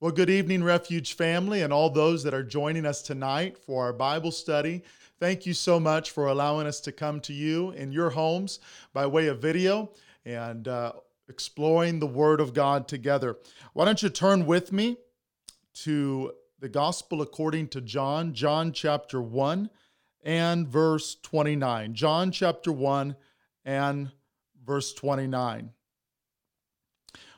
Well, 0.00 0.12
good 0.12 0.30
evening, 0.30 0.62
Refuge 0.62 1.14
family, 1.14 1.62
and 1.62 1.72
all 1.72 1.90
those 1.90 2.22
that 2.22 2.32
are 2.32 2.44
joining 2.44 2.86
us 2.86 3.02
tonight 3.02 3.58
for 3.58 3.82
our 3.82 3.92
Bible 3.92 4.30
study. 4.30 4.84
Thank 5.18 5.44
you 5.44 5.52
so 5.52 5.80
much 5.80 6.12
for 6.12 6.28
allowing 6.28 6.68
us 6.68 6.78
to 6.82 6.92
come 6.92 7.18
to 7.22 7.32
you 7.32 7.72
in 7.72 7.90
your 7.90 8.10
homes 8.10 8.60
by 8.92 9.08
way 9.08 9.26
of 9.26 9.42
video 9.42 9.90
and 10.24 10.68
uh, 10.68 10.92
exploring 11.28 11.98
the 11.98 12.06
Word 12.06 12.40
of 12.40 12.54
God 12.54 12.86
together. 12.86 13.38
Why 13.72 13.86
don't 13.86 14.00
you 14.00 14.08
turn 14.08 14.46
with 14.46 14.70
me 14.70 14.98
to 15.82 16.30
the 16.60 16.68
Gospel 16.68 17.20
according 17.20 17.66
to 17.70 17.80
John, 17.80 18.34
John 18.34 18.70
chapter 18.70 19.20
1 19.20 19.68
and 20.22 20.68
verse 20.68 21.16
29. 21.24 21.94
John 21.94 22.30
chapter 22.30 22.70
1 22.70 23.16
and 23.64 24.12
verse 24.64 24.92
29. 24.92 25.70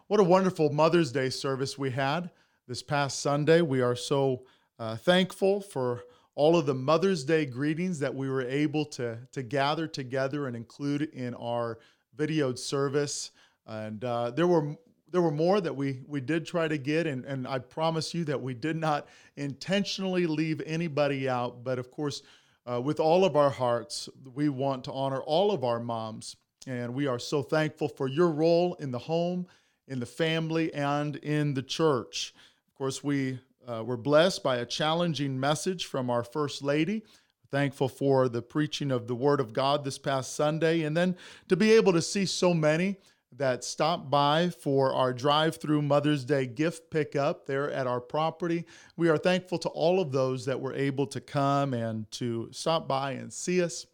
What 0.08 0.20
a 0.20 0.24
wonderful 0.24 0.70
Mother's 0.70 1.10
Day 1.10 1.30
service 1.30 1.78
we 1.78 1.92
had 1.92 2.28
this 2.70 2.84
past 2.84 3.20
Sunday. 3.20 3.62
We 3.62 3.80
are 3.80 3.96
so 3.96 4.44
uh, 4.78 4.94
thankful 4.94 5.60
for 5.60 6.04
all 6.36 6.56
of 6.56 6.66
the 6.66 6.74
Mother's 6.74 7.24
Day 7.24 7.44
greetings 7.44 7.98
that 7.98 8.14
we 8.14 8.30
were 8.30 8.42
able 8.42 8.84
to, 8.84 9.18
to 9.32 9.42
gather 9.42 9.88
together 9.88 10.46
and 10.46 10.54
include 10.54 11.02
in 11.12 11.34
our 11.34 11.80
videoed 12.16 12.60
service. 12.60 13.32
And 13.66 14.04
uh, 14.04 14.30
there 14.30 14.46
were 14.46 14.76
there 15.10 15.20
were 15.20 15.32
more 15.32 15.60
that 15.60 15.74
we 15.74 16.02
we 16.06 16.20
did 16.20 16.46
try 16.46 16.68
to 16.68 16.78
get, 16.78 17.08
and, 17.08 17.24
and 17.24 17.48
I 17.48 17.58
promise 17.58 18.14
you 18.14 18.22
that 18.26 18.40
we 18.40 18.54
did 18.54 18.76
not 18.76 19.08
intentionally 19.34 20.28
leave 20.28 20.62
anybody 20.64 21.28
out. 21.28 21.64
But 21.64 21.80
of 21.80 21.90
course, 21.90 22.22
uh, 22.70 22.80
with 22.80 23.00
all 23.00 23.24
of 23.24 23.34
our 23.34 23.50
hearts, 23.50 24.08
we 24.32 24.48
want 24.48 24.84
to 24.84 24.92
honor 24.92 25.22
all 25.22 25.50
of 25.50 25.64
our 25.64 25.80
moms, 25.80 26.36
and 26.68 26.94
we 26.94 27.08
are 27.08 27.18
so 27.18 27.42
thankful 27.42 27.88
for 27.88 28.06
your 28.06 28.30
role 28.30 28.74
in 28.74 28.92
the 28.92 29.00
home, 29.00 29.48
in 29.88 29.98
the 29.98 30.06
family, 30.06 30.72
and 30.72 31.16
in 31.16 31.54
the 31.54 31.64
church 31.64 32.32
course, 32.80 33.04
we 33.04 33.38
uh, 33.68 33.84
were 33.84 33.98
blessed 33.98 34.42
by 34.42 34.56
a 34.56 34.64
challenging 34.64 35.38
message 35.38 35.84
from 35.84 36.08
our 36.08 36.24
First 36.24 36.62
Lady. 36.62 37.04
Thankful 37.50 37.90
for 37.90 38.26
the 38.26 38.40
preaching 38.40 38.90
of 38.90 39.06
the 39.06 39.14
Word 39.14 39.38
of 39.38 39.52
God 39.52 39.84
this 39.84 39.98
past 39.98 40.34
Sunday, 40.34 40.84
and 40.84 40.96
then 40.96 41.14
to 41.50 41.56
be 41.58 41.72
able 41.72 41.92
to 41.92 42.00
see 42.00 42.24
so 42.24 42.54
many 42.54 42.96
that 43.36 43.64
stopped 43.64 44.08
by 44.08 44.48
for 44.48 44.94
our 44.94 45.12
drive 45.12 45.56
through 45.56 45.82
Mother's 45.82 46.24
Day 46.24 46.46
gift 46.46 46.90
pickup 46.90 47.44
there 47.44 47.70
at 47.70 47.86
our 47.86 48.00
property. 48.00 48.64
We 48.96 49.10
are 49.10 49.18
thankful 49.18 49.58
to 49.58 49.68
all 49.68 50.00
of 50.00 50.10
those 50.10 50.46
that 50.46 50.58
were 50.58 50.72
able 50.72 51.06
to 51.08 51.20
come 51.20 51.74
and 51.74 52.10
to 52.12 52.48
stop 52.50 52.88
by 52.88 53.12
and 53.12 53.30
see 53.30 53.62
us 53.62 53.84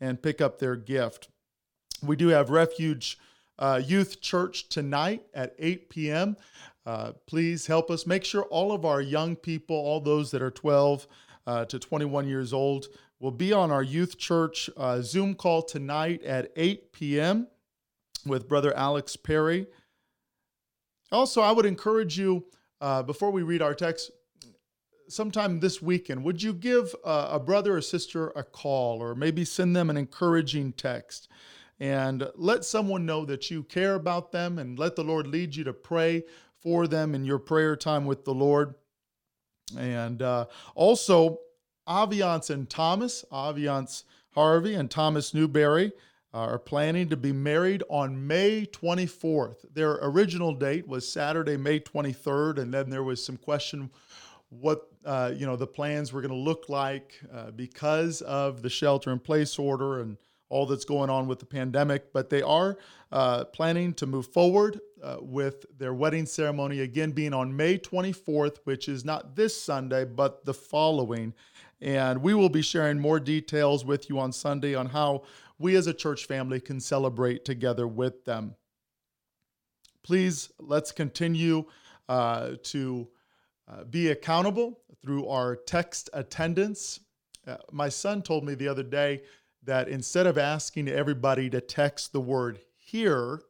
and 0.00 0.22
pick 0.22 0.40
up 0.40 0.60
their 0.60 0.76
gift. 0.76 1.30
We 2.00 2.14
do 2.14 2.28
have 2.28 2.50
Refuge 2.50 3.18
uh, 3.58 3.82
Youth 3.84 4.20
Church 4.20 4.68
tonight 4.68 5.24
at 5.34 5.56
8 5.58 5.88
p.m. 5.88 6.36
Uh, 6.86 7.10
please 7.26 7.66
help 7.66 7.90
us 7.90 8.06
make 8.06 8.24
sure 8.24 8.44
all 8.44 8.70
of 8.70 8.84
our 8.84 9.00
young 9.00 9.34
people, 9.34 9.74
all 9.74 10.00
those 10.00 10.30
that 10.30 10.40
are 10.40 10.52
12 10.52 11.08
uh, 11.46 11.64
to 11.64 11.80
21 11.80 12.28
years 12.28 12.52
old, 12.52 12.86
will 13.18 13.32
be 13.32 13.52
on 13.52 13.72
our 13.72 13.82
youth 13.82 14.16
church 14.16 14.70
uh, 14.76 15.00
Zoom 15.02 15.34
call 15.34 15.62
tonight 15.62 16.22
at 16.22 16.52
8 16.54 16.92
p.m. 16.92 17.48
with 18.24 18.48
Brother 18.48 18.72
Alex 18.76 19.16
Perry. 19.16 19.66
Also, 21.10 21.40
I 21.40 21.50
would 21.50 21.66
encourage 21.66 22.16
you 22.16 22.46
uh, 22.80 23.02
before 23.02 23.32
we 23.32 23.42
read 23.42 23.62
our 23.62 23.74
text, 23.74 24.12
sometime 25.08 25.58
this 25.58 25.82
weekend, 25.82 26.22
would 26.22 26.40
you 26.42 26.52
give 26.52 26.94
a 27.04 27.40
brother 27.40 27.76
or 27.76 27.80
sister 27.80 28.28
a 28.30 28.42
call 28.42 29.02
or 29.02 29.14
maybe 29.14 29.44
send 29.44 29.74
them 29.74 29.90
an 29.90 29.96
encouraging 29.96 30.72
text? 30.72 31.28
and 31.78 32.28
let 32.36 32.64
someone 32.64 33.04
know 33.04 33.24
that 33.24 33.50
you 33.50 33.62
care 33.62 33.94
about 33.94 34.32
them 34.32 34.58
and 34.58 34.78
let 34.78 34.96
the 34.96 35.04
Lord 35.04 35.26
lead 35.26 35.54
you 35.54 35.64
to 35.64 35.72
pray 35.72 36.24
for 36.66 36.88
them 36.88 37.14
in 37.14 37.24
your 37.24 37.38
prayer 37.38 37.76
time 37.76 38.06
with 38.06 38.24
the 38.24 38.34
Lord. 38.34 38.74
And 39.78 40.20
uh, 40.20 40.46
also, 40.74 41.38
Aviance 41.86 42.50
and 42.50 42.68
Thomas, 42.68 43.24
Aviance 43.30 44.02
Harvey 44.32 44.74
and 44.74 44.90
Thomas 44.90 45.32
Newberry, 45.32 45.92
uh, 46.34 46.38
are 46.38 46.58
planning 46.58 47.08
to 47.10 47.16
be 47.16 47.30
married 47.30 47.84
on 47.88 48.26
May 48.26 48.66
24th. 48.66 49.58
Their 49.74 49.92
original 50.02 50.54
date 50.54 50.88
was 50.88 51.08
Saturday, 51.08 51.56
May 51.56 51.78
23rd, 51.78 52.58
and 52.58 52.74
then 52.74 52.90
there 52.90 53.04
was 53.04 53.24
some 53.24 53.36
question 53.36 53.88
what 54.48 54.88
uh, 55.04 55.32
you 55.36 55.46
know 55.46 55.54
the 55.54 55.68
plans 55.68 56.12
were 56.12 56.20
going 56.20 56.34
to 56.34 56.36
look 56.36 56.68
like 56.68 57.20
uh, 57.32 57.52
because 57.52 58.22
of 58.22 58.62
the 58.62 58.70
shelter-in-place 58.70 59.56
order 59.56 60.00
and 60.00 60.16
all 60.48 60.66
that's 60.66 60.84
going 60.84 61.10
on 61.10 61.26
with 61.26 61.38
the 61.38 61.46
pandemic. 61.46 62.12
But 62.12 62.30
they 62.30 62.42
are 62.42 62.78
uh, 63.12 63.44
planning 63.46 63.94
to 63.94 64.06
move 64.06 64.26
forward 64.28 64.80
uh, 65.02 65.16
with 65.20 65.66
their 65.78 65.94
wedding 65.94 66.26
ceremony 66.26 66.80
again 66.80 67.12
being 67.12 67.34
on 67.34 67.54
May 67.54 67.78
24th, 67.78 68.58
which 68.64 68.88
is 68.88 69.04
not 69.04 69.36
this 69.36 69.60
Sunday, 69.60 70.04
but 70.04 70.44
the 70.44 70.54
following. 70.54 71.34
And 71.80 72.22
we 72.22 72.34
will 72.34 72.48
be 72.48 72.62
sharing 72.62 72.98
more 72.98 73.20
details 73.20 73.84
with 73.84 74.08
you 74.08 74.18
on 74.18 74.32
Sunday 74.32 74.74
on 74.74 74.86
how 74.86 75.24
we 75.58 75.76
as 75.76 75.86
a 75.86 75.94
church 75.94 76.26
family 76.26 76.60
can 76.60 76.80
celebrate 76.80 77.44
together 77.44 77.86
with 77.86 78.24
them. 78.24 78.54
Please, 80.02 80.50
let's 80.60 80.92
continue 80.92 81.64
uh, 82.08 82.52
to 82.62 83.08
uh, 83.68 83.84
be 83.84 84.10
accountable 84.10 84.78
through 85.02 85.26
our 85.28 85.56
text 85.56 86.08
attendance. 86.12 87.00
Uh, 87.46 87.56
my 87.72 87.88
son 87.88 88.22
told 88.22 88.44
me 88.44 88.54
the 88.54 88.68
other 88.68 88.82
day 88.82 89.22
that 89.66 89.88
instead 89.88 90.26
of 90.26 90.38
asking 90.38 90.88
everybody 90.88 91.50
to 91.50 91.60
text 91.60 92.12
the 92.12 92.20
word 92.20 92.60
here, 92.76 93.42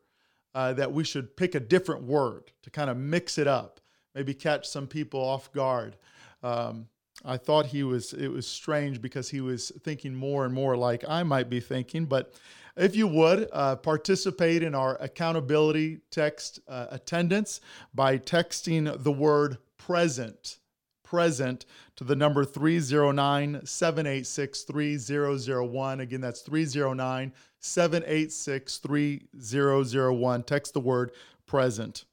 uh, 0.54 0.72
that 0.72 0.92
we 0.92 1.04
should 1.04 1.36
pick 1.36 1.54
a 1.54 1.60
different 1.60 2.02
word 2.02 2.50
to 2.62 2.70
kind 2.70 2.90
of 2.90 2.96
mix 2.96 3.38
it 3.38 3.46
up, 3.46 3.80
maybe 4.14 4.34
catch 4.34 4.66
some 4.66 4.86
people 4.86 5.20
off 5.20 5.52
guard. 5.52 5.96
Um, 6.42 6.88
I 7.24 7.36
thought 7.36 7.66
he 7.66 7.82
was 7.82 8.12
it 8.12 8.28
was 8.28 8.46
strange 8.46 9.00
because 9.00 9.30
he 9.30 9.40
was 9.40 9.72
thinking 9.82 10.14
more 10.14 10.44
and 10.44 10.54
more 10.54 10.76
like 10.76 11.04
I 11.08 11.22
might 11.22 11.50
be 11.50 11.60
thinking. 11.60 12.06
But 12.06 12.34
if 12.76 12.94
you 12.94 13.06
would 13.08 13.48
uh, 13.52 13.76
participate 13.76 14.62
in 14.62 14.74
our 14.74 14.96
accountability 15.00 16.00
text 16.10 16.60
uh, 16.68 16.86
attendance 16.90 17.60
by 17.94 18.18
texting 18.18 19.02
the 19.02 19.12
word 19.12 19.58
present 19.78 20.58
present 21.06 21.64
to 21.96 22.04
the 22.04 22.16
number 22.16 22.44
309 22.44 23.64
786 23.64 24.62
3001. 24.62 26.00
Again, 26.00 26.20
that's 26.20 26.42
309 26.42 27.32
786 27.60 28.78
3001. 28.78 30.42
Text 30.42 30.74
the 30.74 30.80
word 30.80 31.12
present. 31.46 32.04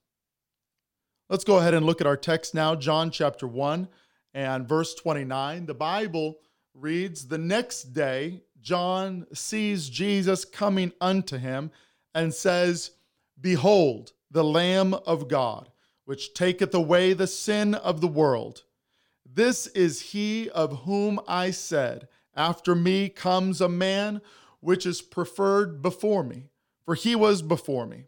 Let's 1.29 1.43
go 1.43 1.57
ahead 1.57 1.73
and 1.73 1.85
look 1.85 2.01
at 2.01 2.07
our 2.07 2.17
text 2.17 2.53
now, 2.53 2.75
John 2.75 3.11
chapter 3.11 3.47
1 3.47 3.87
and 4.33 4.67
verse 4.67 4.93
29. 4.95 5.65
The 5.65 5.73
Bible 5.73 6.37
reads 6.73 7.27
The 7.27 7.37
next 7.37 7.93
day, 7.93 8.41
John 8.61 9.25
sees 9.33 9.89
Jesus 9.89 10.45
coming 10.45 10.91
unto 11.01 11.37
him 11.37 11.71
and 12.15 12.33
says, 12.33 12.91
Behold, 13.39 14.13
the 14.31 14.43
Lamb 14.43 14.93
of 14.93 15.27
God, 15.27 15.69
which 16.05 16.33
taketh 16.33 16.73
away 16.73 17.13
the 17.13 17.27
sin 17.27 17.75
of 17.75 17.99
the 17.99 18.07
world. 18.07 18.63
This 19.35 19.65
is 19.67 19.99
he 19.99 20.49
of 20.51 20.83
whom 20.83 21.19
I 21.27 21.49
said, 21.49 22.07
After 22.35 22.75
me 22.75 23.09
comes 23.09 23.61
a 23.61 23.69
man 23.69 24.21
which 24.59 24.85
is 24.85 25.01
preferred 25.01 25.81
before 25.81 26.23
me, 26.23 26.49
for 26.85 26.93
he 26.93 27.15
was 27.15 27.41
before 27.41 27.87
me. 27.87 28.05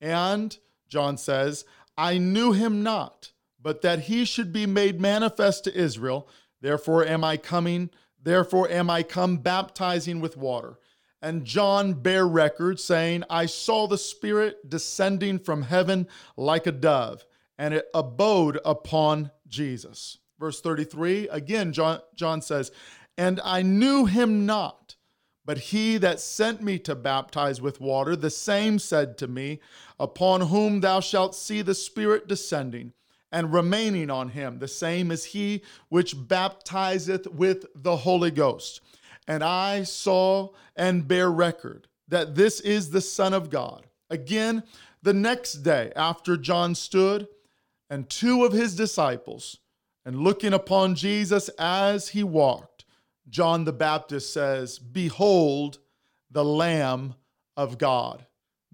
And, 0.00 0.56
John 0.88 1.16
says, 1.16 1.64
I 1.96 2.18
knew 2.18 2.52
him 2.52 2.82
not, 2.82 3.32
but 3.60 3.80
that 3.82 4.00
he 4.00 4.26
should 4.26 4.52
be 4.52 4.66
made 4.66 5.00
manifest 5.00 5.64
to 5.64 5.74
Israel. 5.74 6.28
Therefore 6.60 7.06
am 7.06 7.24
I 7.24 7.38
coming, 7.38 7.88
therefore 8.22 8.68
am 8.68 8.90
I 8.90 9.02
come 9.02 9.38
baptizing 9.38 10.20
with 10.20 10.36
water. 10.36 10.78
And 11.22 11.46
John 11.46 11.94
bare 11.94 12.28
record, 12.28 12.78
saying, 12.78 13.24
I 13.30 13.46
saw 13.46 13.86
the 13.86 13.98
Spirit 13.98 14.68
descending 14.68 15.38
from 15.38 15.62
heaven 15.62 16.06
like 16.36 16.66
a 16.66 16.72
dove, 16.72 17.24
and 17.56 17.72
it 17.72 17.86
abode 17.94 18.60
upon 18.64 19.30
Jesus. 19.48 20.18
Verse 20.38 20.60
33, 20.60 21.28
again, 21.28 21.72
John, 21.72 22.00
John 22.14 22.42
says, 22.42 22.70
And 23.16 23.40
I 23.44 23.62
knew 23.62 24.04
him 24.04 24.46
not 24.46 24.96
but 25.46 25.58
he 25.58 25.96
that 25.98 26.18
sent 26.18 26.60
me 26.60 26.76
to 26.80 26.96
baptize 26.96 27.62
with 27.62 27.80
water, 27.80 28.16
the 28.16 28.30
same 28.30 28.80
said 28.80 29.16
to 29.18 29.28
me, 29.28 29.60
Upon 29.98 30.40
whom 30.42 30.80
thou 30.80 30.98
shalt 30.98 31.36
see 31.36 31.62
the 31.62 31.74
Spirit 31.74 32.26
descending 32.26 32.92
and 33.30 33.52
remaining 33.52 34.10
on 34.10 34.30
him, 34.30 34.58
the 34.58 34.68
same 34.68 35.12
is 35.12 35.24
he 35.24 35.62
which 35.88 36.14
baptizeth 36.28 37.28
with 37.28 37.64
the 37.76 37.96
Holy 37.98 38.32
Ghost. 38.32 38.80
And 39.28 39.44
I 39.44 39.84
saw 39.84 40.50
and 40.74 41.06
bear 41.06 41.30
record 41.30 41.86
that 42.08 42.34
this 42.34 42.60
is 42.60 42.90
the 42.90 43.00
Son 43.00 43.32
of 43.32 43.48
God. 43.48 43.86
Again, 44.10 44.64
the 45.02 45.14
next 45.14 45.54
day 45.54 45.92
after 45.94 46.36
John 46.36 46.74
stood, 46.74 47.28
and 47.88 48.10
two 48.10 48.44
of 48.44 48.52
his 48.52 48.74
disciples, 48.74 49.60
and 50.06 50.20
looking 50.20 50.54
upon 50.54 50.94
Jesus 50.94 51.48
as 51.58 52.10
he 52.10 52.22
walked, 52.22 52.84
John 53.28 53.64
the 53.64 53.72
Baptist 53.72 54.32
says, 54.32 54.78
Behold 54.78 55.80
the 56.30 56.44
Lamb 56.44 57.16
of 57.56 57.76
God. 57.76 58.24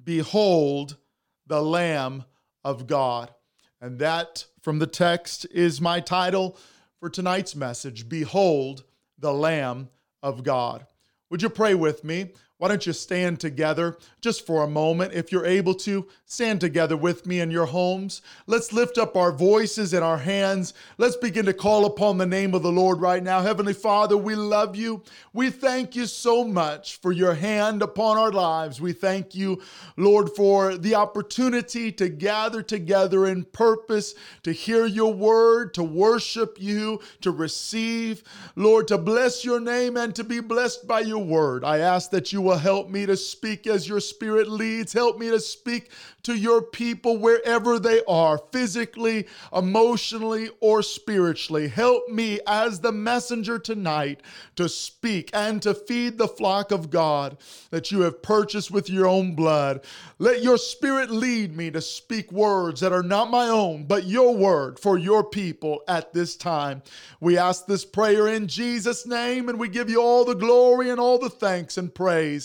Behold 0.04 0.98
the 1.46 1.62
Lamb 1.62 2.24
of 2.62 2.86
God. 2.86 3.32
And 3.80 3.98
that 3.98 4.44
from 4.60 4.78
the 4.78 4.86
text 4.86 5.46
is 5.50 5.80
my 5.80 6.00
title 6.00 6.58
for 7.00 7.08
tonight's 7.08 7.56
message 7.56 8.10
Behold 8.10 8.84
the 9.18 9.32
Lamb 9.32 9.88
of 10.22 10.44
God. 10.44 10.86
Would 11.30 11.40
you 11.40 11.48
pray 11.48 11.74
with 11.74 12.04
me? 12.04 12.32
Why 12.62 12.68
don't 12.68 12.86
you 12.86 12.92
stand 12.92 13.40
together 13.40 13.98
just 14.20 14.46
for 14.46 14.62
a 14.62 14.68
moment? 14.68 15.14
If 15.14 15.32
you're 15.32 15.44
able 15.44 15.74
to, 15.74 16.06
stand 16.26 16.60
together 16.60 16.96
with 16.96 17.26
me 17.26 17.40
in 17.40 17.50
your 17.50 17.66
homes. 17.66 18.22
Let's 18.46 18.72
lift 18.72 18.98
up 18.98 19.16
our 19.16 19.32
voices 19.32 19.92
and 19.92 20.04
our 20.04 20.18
hands. 20.18 20.72
Let's 20.96 21.16
begin 21.16 21.44
to 21.46 21.54
call 21.54 21.86
upon 21.86 22.18
the 22.18 22.24
name 22.24 22.54
of 22.54 22.62
the 22.62 22.70
Lord 22.70 23.00
right 23.00 23.20
now. 23.20 23.40
Heavenly 23.40 23.72
Father, 23.72 24.16
we 24.16 24.36
love 24.36 24.76
you. 24.76 25.02
We 25.32 25.50
thank 25.50 25.96
you 25.96 26.06
so 26.06 26.44
much 26.44 27.00
for 27.00 27.10
your 27.10 27.34
hand 27.34 27.82
upon 27.82 28.16
our 28.16 28.30
lives. 28.30 28.80
We 28.80 28.92
thank 28.92 29.34
you, 29.34 29.60
Lord, 29.96 30.30
for 30.30 30.76
the 30.76 30.94
opportunity 30.94 31.90
to 31.90 32.08
gather 32.08 32.62
together 32.62 33.26
in 33.26 33.42
purpose, 33.42 34.14
to 34.44 34.52
hear 34.52 34.86
your 34.86 35.12
word, 35.12 35.74
to 35.74 35.82
worship 35.82 36.58
you, 36.60 37.00
to 37.22 37.32
receive, 37.32 38.22
Lord, 38.54 38.86
to 38.86 38.98
bless 38.98 39.44
your 39.44 39.58
name 39.58 39.96
and 39.96 40.14
to 40.14 40.22
be 40.22 40.38
blessed 40.38 40.86
by 40.86 41.00
your 41.00 41.24
word. 41.24 41.64
I 41.64 41.78
ask 41.78 42.12
that 42.12 42.32
you 42.32 42.51
help 42.56 42.88
me 42.88 43.06
to 43.06 43.16
speak 43.16 43.66
as 43.66 43.88
your 43.88 44.00
spirit 44.00 44.48
leads. 44.48 44.92
Help 44.92 45.18
me 45.18 45.30
to 45.30 45.40
speak 45.40 45.90
to 46.22 46.36
your 46.36 46.62
people 46.62 47.18
wherever 47.18 47.78
they 47.78 48.02
are, 48.06 48.38
physically, 48.52 49.26
emotionally, 49.52 50.50
or 50.60 50.82
spiritually. 50.82 51.68
Help 51.68 52.08
me 52.08 52.40
as 52.46 52.80
the 52.80 52.92
messenger 52.92 53.58
tonight 53.58 54.20
to 54.56 54.68
speak 54.68 55.30
and 55.32 55.60
to 55.62 55.74
feed 55.74 56.18
the 56.18 56.28
flock 56.28 56.70
of 56.70 56.90
God 56.90 57.36
that 57.70 57.90
you 57.90 58.00
have 58.00 58.22
purchased 58.22 58.70
with 58.70 58.88
your 58.88 59.06
own 59.06 59.34
blood. 59.34 59.80
Let 60.18 60.42
your 60.42 60.58
spirit 60.58 61.10
lead 61.10 61.56
me 61.56 61.70
to 61.72 61.80
speak 61.80 62.30
words 62.30 62.80
that 62.80 62.92
are 62.92 63.02
not 63.02 63.30
my 63.30 63.48
own, 63.48 63.84
but 63.84 64.06
your 64.06 64.34
word 64.36 64.78
for 64.78 64.98
your 64.98 65.24
people 65.24 65.82
at 65.88 66.12
this 66.12 66.36
time. 66.36 66.82
We 67.20 67.38
ask 67.38 67.66
this 67.66 67.84
prayer 67.84 68.28
in 68.28 68.46
Jesus' 68.46 69.06
name, 69.06 69.48
and 69.48 69.58
we 69.58 69.68
give 69.68 69.90
you 69.90 70.00
all 70.00 70.24
the 70.24 70.34
glory 70.34 70.90
and 70.90 71.00
all 71.00 71.18
the 71.18 71.30
thanks 71.30 71.78
and 71.78 71.94
praise. 71.94 72.41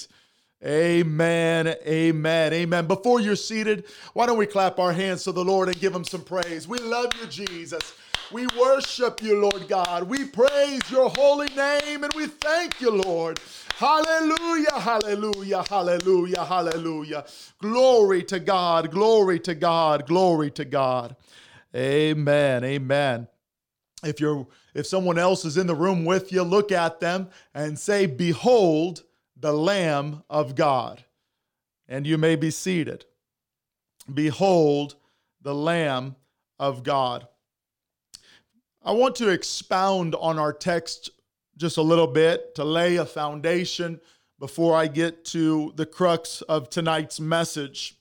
Amen. 0.65 1.67
Amen. 1.67 2.53
Amen. 2.53 2.87
Before 2.87 3.19
you're 3.19 3.35
seated, 3.35 3.85
why 4.13 4.25
don't 4.25 4.37
we 4.37 4.47
clap 4.47 4.79
our 4.79 4.91
hands 4.91 5.23
to 5.25 5.31
the 5.31 5.45
Lord 5.45 5.67
and 5.67 5.79
give 5.79 5.93
him 5.93 6.03
some 6.03 6.23
praise? 6.23 6.67
We 6.67 6.79
love 6.79 7.11
you, 7.21 7.27
Jesus. 7.27 7.93
We 8.31 8.47
worship 8.59 9.21
you, 9.21 9.39
Lord 9.39 9.67
God. 9.67 10.03
We 10.03 10.25
praise 10.25 10.81
your 10.89 11.09
holy 11.09 11.47
name 11.49 12.03
and 12.03 12.11
we 12.13 12.27
thank 12.27 12.81
you, 12.81 12.91
Lord. 12.91 13.39
Hallelujah, 13.75 14.79
hallelujah, 14.79 15.63
hallelujah, 15.63 16.43
hallelujah. 16.43 17.25
Glory 17.61 18.23
to 18.23 18.39
God, 18.39 18.89
glory 18.91 19.39
to 19.41 19.53
God, 19.53 20.07
glory 20.07 20.49
to 20.51 20.65
God. 20.65 21.15
Amen. 21.75 22.63
Amen. 22.63 23.27
If 24.03 24.19
you're 24.19 24.47
if 24.73 24.87
someone 24.87 25.17
else 25.17 25.45
is 25.45 25.57
in 25.57 25.67
the 25.67 25.75
room 25.75 26.03
with 26.03 26.31
you, 26.31 26.43
look 26.43 26.71
at 26.71 26.99
them 26.99 27.29
and 27.53 27.77
say, 27.77 28.07
"Behold, 28.07 29.03
the 29.39 29.53
Lamb 29.53 30.23
of 30.29 30.55
God. 30.55 31.03
And 31.87 32.05
you 32.05 32.17
may 32.17 32.35
be 32.35 32.51
seated. 32.51 33.05
Behold, 34.13 34.95
the 35.41 35.55
Lamb 35.55 36.15
of 36.59 36.83
God. 36.83 37.27
I 38.83 38.91
want 38.91 39.15
to 39.17 39.29
expound 39.29 40.15
on 40.15 40.39
our 40.39 40.53
text 40.53 41.09
just 41.57 41.77
a 41.77 41.81
little 41.81 42.07
bit 42.07 42.55
to 42.55 42.63
lay 42.63 42.95
a 42.95 43.05
foundation 43.05 43.99
before 44.39 44.75
I 44.75 44.87
get 44.87 45.25
to 45.25 45.73
the 45.75 45.85
crux 45.85 46.41
of 46.43 46.69
tonight's 46.69 47.19
message. 47.19 47.95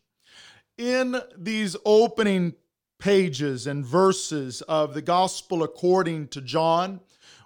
In 0.76 1.16
these 1.36 1.76
opening 1.84 2.54
pages 2.98 3.66
and 3.66 3.84
verses 3.84 4.62
of 4.62 4.94
the 4.94 5.02
Gospel 5.02 5.62
according 5.62 6.28
to 6.28 6.40
John, 6.40 7.00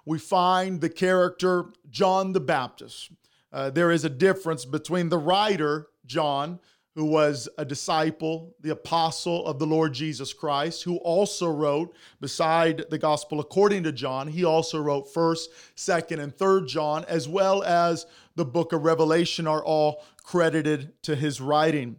we 0.05 0.19
find 0.19 0.81
the 0.81 0.89
character 0.89 1.65
John 1.89 2.33
the 2.33 2.39
Baptist. 2.39 3.11
Uh, 3.51 3.69
there 3.69 3.91
is 3.91 4.05
a 4.05 4.09
difference 4.09 4.65
between 4.65 5.09
the 5.09 5.17
writer, 5.17 5.87
John, 6.05 6.59
who 6.95 7.05
was 7.05 7.47
a 7.57 7.63
disciple, 7.63 8.53
the 8.59 8.71
apostle 8.71 9.45
of 9.45 9.59
the 9.59 9.65
Lord 9.65 9.93
Jesus 9.93 10.33
Christ, 10.33 10.83
who 10.83 10.97
also 10.97 11.49
wrote, 11.49 11.95
beside 12.19 12.83
the 12.89 12.97
gospel 12.97 13.39
according 13.39 13.83
to 13.83 13.93
John, 13.93 14.27
he 14.27 14.43
also 14.43 14.79
wrote 14.79 15.13
1st, 15.13 15.47
2nd, 15.77 16.19
and 16.19 16.35
3rd 16.35 16.67
John, 16.67 17.05
as 17.05 17.29
well 17.29 17.63
as 17.63 18.05
the 18.35 18.45
book 18.45 18.73
of 18.73 18.83
Revelation, 18.83 19.47
are 19.47 19.63
all 19.63 20.03
credited 20.23 20.91
to 21.03 21.15
his 21.15 21.39
writing. 21.39 21.97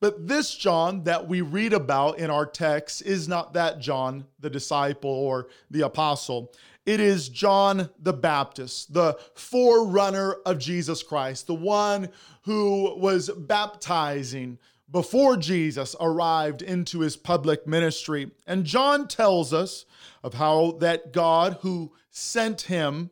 But 0.00 0.28
this 0.28 0.54
John 0.54 1.04
that 1.04 1.26
we 1.26 1.40
read 1.40 1.72
about 1.72 2.18
in 2.18 2.28
our 2.28 2.44
text 2.44 3.00
is 3.02 3.26
not 3.26 3.54
that 3.54 3.78
John, 3.78 4.26
the 4.40 4.50
disciple 4.50 5.10
or 5.10 5.48
the 5.70 5.82
apostle. 5.82 6.52
It 6.86 7.00
is 7.00 7.30
John 7.30 7.88
the 7.98 8.12
Baptist, 8.12 8.92
the 8.92 9.18
forerunner 9.34 10.34
of 10.44 10.58
Jesus 10.58 11.02
Christ, 11.02 11.46
the 11.46 11.54
one 11.54 12.10
who 12.42 12.94
was 12.98 13.30
baptizing 13.30 14.58
before 14.90 15.36
Jesus 15.36 15.96
arrived 15.98 16.60
into 16.60 17.00
his 17.00 17.16
public 17.16 17.66
ministry. 17.66 18.30
And 18.46 18.64
John 18.64 19.08
tells 19.08 19.52
us 19.52 19.86
of 20.22 20.34
how 20.34 20.76
that 20.80 21.12
God 21.12 21.58
who 21.62 21.92
sent 22.10 22.62
him 22.62 23.10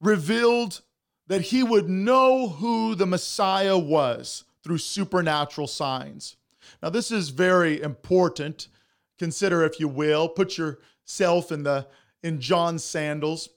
revealed 0.00 0.82
that 1.26 1.40
he 1.42 1.62
would 1.62 1.88
know 1.88 2.48
who 2.48 2.94
the 2.94 3.06
Messiah 3.06 3.78
was 3.78 4.44
through 4.62 4.78
supernatural 4.78 5.66
signs. 5.66 6.36
Now, 6.82 6.90
this 6.90 7.10
is 7.10 7.30
very 7.30 7.80
important. 7.80 8.68
Consider, 9.18 9.64
if 9.64 9.80
you 9.80 9.88
will, 9.88 10.28
put 10.28 10.58
yourself 10.58 11.50
in 11.50 11.62
the 11.62 11.86
in 12.22 12.40
John's 12.40 12.84
sandals, 12.84 13.48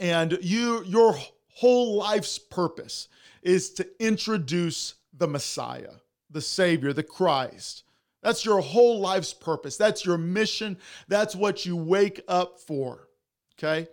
and 0.00 0.38
you 0.40 0.84
your 0.84 1.16
whole 1.48 1.96
life's 1.96 2.38
purpose 2.38 3.08
is 3.42 3.70
to 3.74 3.86
introduce 4.04 4.94
the 5.16 5.28
Messiah, 5.28 5.94
the 6.30 6.40
Savior, 6.40 6.92
the 6.92 7.02
Christ. 7.02 7.84
That's 8.22 8.44
your 8.44 8.60
whole 8.60 8.98
life's 8.98 9.32
purpose. 9.32 9.76
That's 9.76 10.04
your 10.04 10.18
mission. 10.18 10.78
That's 11.06 11.36
what 11.36 11.64
you 11.64 11.76
wake 11.76 12.20
up 12.28 12.58
for. 12.58 13.08
Okay? 13.54 13.88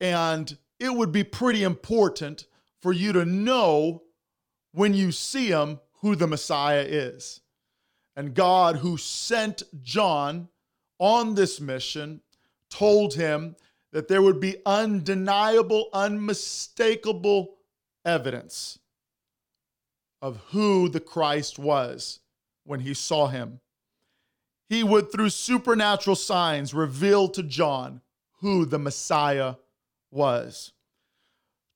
And 0.00 0.56
it 0.80 0.92
would 0.92 1.12
be 1.12 1.22
pretty 1.22 1.62
important 1.62 2.46
for 2.80 2.92
you 2.92 3.12
to 3.12 3.24
know 3.24 4.02
when 4.72 4.94
you 4.94 5.12
see 5.12 5.48
him 5.48 5.78
who 6.00 6.16
the 6.16 6.26
Messiah 6.26 6.84
is. 6.88 7.40
And 8.16 8.34
God, 8.34 8.76
who 8.76 8.96
sent 8.96 9.62
John 9.82 10.48
on 10.98 11.34
this 11.34 11.60
mission, 11.60 12.22
told 12.72 13.14
him 13.14 13.54
that 13.92 14.08
there 14.08 14.22
would 14.22 14.40
be 14.40 14.56
undeniable, 14.64 15.88
unmistakable 15.92 17.56
evidence 18.04 18.78
of 20.22 20.38
who 20.48 20.88
the 20.88 21.00
Christ 21.00 21.58
was 21.58 22.20
when 22.64 22.80
he 22.80 22.94
saw 22.94 23.26
him. 23.26 23.60
He 24.68 24.82
would, 24.82 25.12
through 25.12 25.30
supernatural 25.30 26.16
signs, 26.16 26.72
reveal 26.72 27.28
to 27.28 27.42
John 27.42 28.00
who 28.40 28.64
the 28.64 28.78
Messiah 28.78 29.56
was. 30.10 30.72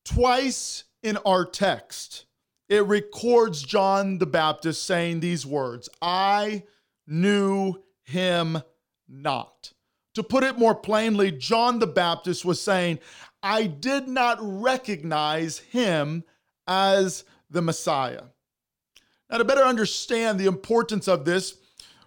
Twice 0.04 0.84
in 1.02 1.18
our 1.18 1.44
text, 1.44 2.26
it 2.68 2.86
records 2.86 3.62
John 3.62 4.18
the 4.18 4.26
Baptist 4.26 4.84
saying 4.84 5.20
these 5.20 5.44
words 5.44 5.88
I 6.00 6.64
knew 7.06 7.82
him 8.04 8.62
not. 9.08 9.72
To 10.16 10.22
put 10.22 10.44
it 10.44 10.58
more 10.58 10.74
plainly, 10.74 11.30
John 11.30 11.78
the 11.78 11.86
Baptist 11.86 12.42
was 12.42 12.58
saying, 12.58 13.00
I 13.42 13.66
did 13.66 14.08
not 14.08 14.38
recognize 14.40 15.58
him 15.58 16.24
as 16.66 17.24
the 17.50 17.60
Messiah. 17.60 18.22
Now, 19.28 19.36
to 19.36 19.44
better 19.44 19.60
understand 19.60 20.40
the 20.40 20.46
importance 20.46 21.06
of 21.06 21.26
this, 21.26 21.58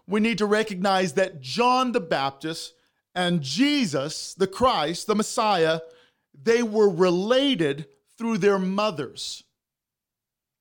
we 0.07 0.19
need 0.21 0.39
to 0.39 0.47
recognize 0.47 1.13
that 1.13 1.39
John 1.39 1.91
the 1.91 1.99
Baptist 1.99 2.73
and 3.13 3.43
Jesus, 3.43 4.33
the 4.33 4.47
Christ, 4.47 5.05
the 5.05 5.13
Messiah, 5.13 5.79
they 6.33 6.63
were 6.63 6.89
related 6.89 7.85
through 8.17 8.39
their 8.39 8.57
mothers. 8.57 9.43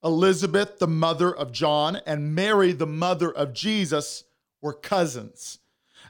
Elizabeth, 0.05 0.79
the 0.79 0.87
mother 0.87 1.35
of 1.35 1.53
John, 1.53 1.97
and 2.05 2.35
Mary, 2.35 2.73
the 2.73 2.87
mother 2.87 3.33
of 3.33 3.55
Jesus, 3.55 4.25
were 4.61 4.75
cousins. 4.75 5.61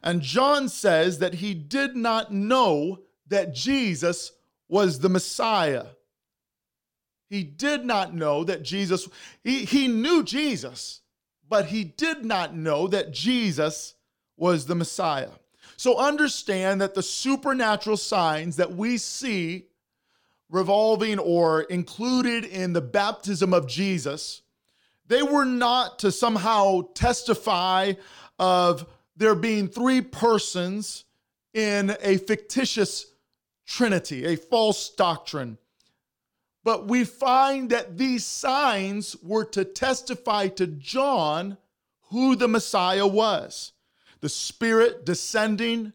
And 0.02 0.22
John 0.22 0.68
says 0.68 1.18
that 1.18 1.34
he 1.34 1.54
did 1.54 1.96
not 1.96 2.32
know 2.32 3.00
that 3.28 3.54
Jesus 3.54 4.32
was 4.68 5.00
the 5.00 5.08
Messiah. 5.08 5.86
He 7.28 7.42
did 7.42 7.84
not 7.84 8.14
know 8.14 8.44
that 8.44 8.62
Jesus, 8.62 9.08
he, 9.44 9.64
he 9.64 9.88
knew 9.88 10.22
Jesus, 10.22 11.02
but 11.48 11.66
he 11.66 11.84
did 11.84 12.24
not 12.24 12.54
know 12.54 12.88
that 12.88 13.12
Jesus 13.12 13.94
was 14.36 14.66
the 14.66 14.74
Messiah. 14.74 15.30
So 15.76 15.98
understand 15.98 16.80
that 16.80 16.94
the 16.94 17.02
supernatural 17.02 17.96
signs 17.96 18.56
that 18.56 18.74
we 18.74 18.96
see 18.96 19.66
revolving 20.50 21.18
or 21.18 21.62
included 21.62 22.44
in 22.44 22.72
the 22.72 22.80
baptism 22.80 23.52
of 23.52 23.68
Jesus, 23.68 24.42
they 25.06 25.22
were 25.22 25.44
not 25.44 25.98
to 26.00 26.10
somehow 26.10 26.82
testify 26.94 27.92
of 28.38 28.86
there 29.18 29.34
being 29.34 29.68
three 29.68 30.00
persons 30.00 31.04
in 31.52 31.96
a 32.00 32.16
fictitious 32.18 33.06
trinity, 33.66 34.24
a 34.24 34.36
false 34.36 34.90
doctrine. 34.90 35.58
But 36.64 36.86
we 36.86 37.04
find 37.04 37.70
that 37.70 37.98
these 37.98 38.24
signs 38.24 39.16
were 39.22 39.44
to 39.46 39.64
testify 39.64 40.48
to 40.48 40.66
John 40.66 41.58
who 42.10 42.36
the 42.36 42.48
Messiah 42.48 43.06
was. 43.06 43.72
The 44.20 44.28
Spirit 44.28 45.04
descending 45.04 45.92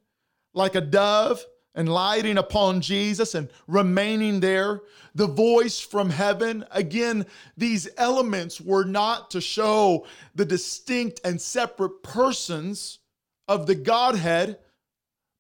like 0.54 0.76
a 0.76 0.82
dove 0.82 1.44
and 1.76 1.92
lighting 1.92 2.38
upon 2.38 2.82
Jesus 2.82 3.36
and 3.36 3.50
remaining 3.68 4.40
there. 4.40 4.82
The 5.16 5.28
voice 5.28 5.80
from 5.80 6.10
heaven. 6.10 6.66
Again, 6.72 7.26
these 7.58 7.90
elements 7.98 8.62
were 8.62 8.86
not 8.86 9.32
to 9.32 9.42
show 9.42 10.06
the 10.36 10.46
distinct 10.46 11.22
and 11.24 11.42
separate 11.42 12.04
persons 12.04 13.00
of 13.48 13.68
the 13.68 13.76
Godhead, 13.76 14.60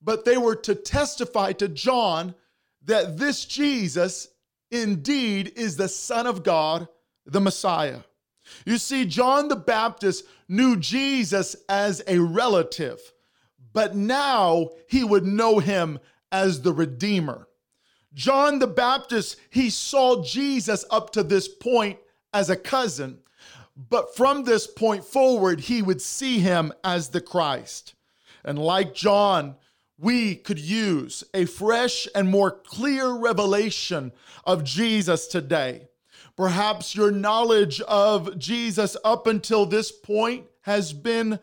but 0.01 0.25
they 0.25 0.37
were 0.37 0.55
to 0.57 0.75
testify 0.75 1.53
to 1.53 1.67
John 1.67 2.35
that 2.85 3.17
this 3.17 3.45
Jesus 3.45 4.27
indeed 4.71 5.53
is 5.55 5.77
the 5.77 5.87
Son 5.87 6.27
of 6.27 6.43
God, 6.43 6.87
the 7.25 7.41
Messiah. 7.41 7.99
You 8.65 8.77
see, 8.77 9.05
John 9.05 9.47
the 9.47 9.55
Baptist 9.55 10.25
knew 10.49 10.75
Jesus 10.75 11.55
as 11.69 12.03
a 12.07 12.19
relative, 12.19 12.99
but 13.71 13.95
now 13.95 14.69
he 14.87 15.03
would 15.03 15.25
know 15.25 15.59
him 15.59 15.99
as 16.31 16.61
the 16.61 16.73
Redeemer. 16.73 17.47
John 18.13 18.59
the 18.59 18.67
Baptist, 18.67 19.37
he 19.49 19.69
saw 19.69 20.23
Jesus 20.23 20.85
up 20.91 21.11
to 21.11 21.23
this 21.23 21.47
point 21.47 21.97
as 22.33 22.49
a 22.49 22.55
cousin, 22.55 23.19
but 23.75 24.15
from 24.15 24.43
this 24.43 24.67
point 24.67 25.03
forward, 25.03 25.61
he 25.61 25.81
would 25.81 26.01
see 26.01 26.39
him 26.39 26.71
as 26.83 27.09
the 27.09 27.21
Christ. 27.21 27.95
And 28.43 28.59
like 28.59 28.93
John, 28.93 29.55
we 29.97 30.35
could 30.35 30.59
use 30.59 31.23
a 31.33 31.45
fresh 31.45 32.07
and 32.13 32.29
more 32.29 32.51
clear 32.51 33.11
revelation 33.11 34.11
of 34.45 34.63
Jesus 34.63 35.27
today. 35.27 35.87
Perhaps 36.35 36.95
your 36.95 37.11
knowledge 37.11 37.79
of 37.81 38.37
Jesus 38.37 38.97
up 39.03 39.27
until 39.27 39.65
this 39.65 39.91
point 39.91 40.45
has 40.61 40.93
been 40.93 41.39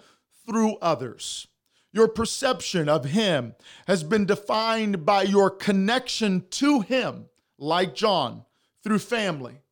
through 0.46 0.76
others. 0.76 1.46
Your 1.92 2.08
perception 2.08 2.88
of 2.88 3.06
Him 3.06 3.54
has 3.87 4.02
been 4.02 4.26
defined 4.26 5.04
by 5.04 5.22
your 5.22 5.50
connection 5.50 6.44
to 6.50 6.80
Him, 6.80 7.26
like 7.58 7.94
John, 7.94 8.44
through 8.82 9.00
family, 9.00 9.62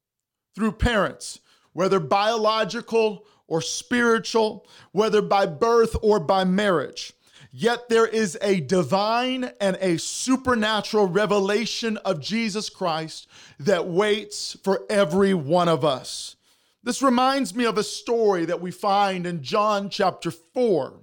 through 0.54 0.72
parents, 0.72 1.40
whether 1.72 2.00
biological 2.00 3.24
or 3.46 3.62
spiritual, 3.62 4.66
whether 4.92 5.22
by 5.22 5.46
birth 5.46 5.96
or 6.02 6.20
by 6.20 6.44
marriage. 6.44 7.12
Yet 7.50 7.88
there 7.88 8.06
is 8.06 8.36
a 8.42 8.60
divine 8.60 9.50
and 9.60 9.76
a 9.80 9.98
supernatural 9.98 11.06
revelation 11.06 11.96
of 11.98 12.20
Jesus 12.20 12.68
Christ 12.68 13.26
that 13.58 13.88
waits 13.88 14.56
for 14.62 14.84
every 14.90 15.32
one 15.34 15.68
of 15.68 15.84
us. 15.84 16.36
This 16.82 17.02
reminds 17.02 17.54
me 17.54 17.64
of 17.64 17.78
a 17.78 17.82
story 17.82 18.44
that 18.44 18.60
we 18.60 18.70
find 18.70 19.26
in 19.26 19.42
John 19.42 19.88
chapter 19.88 20.30
4. 20.30 21.00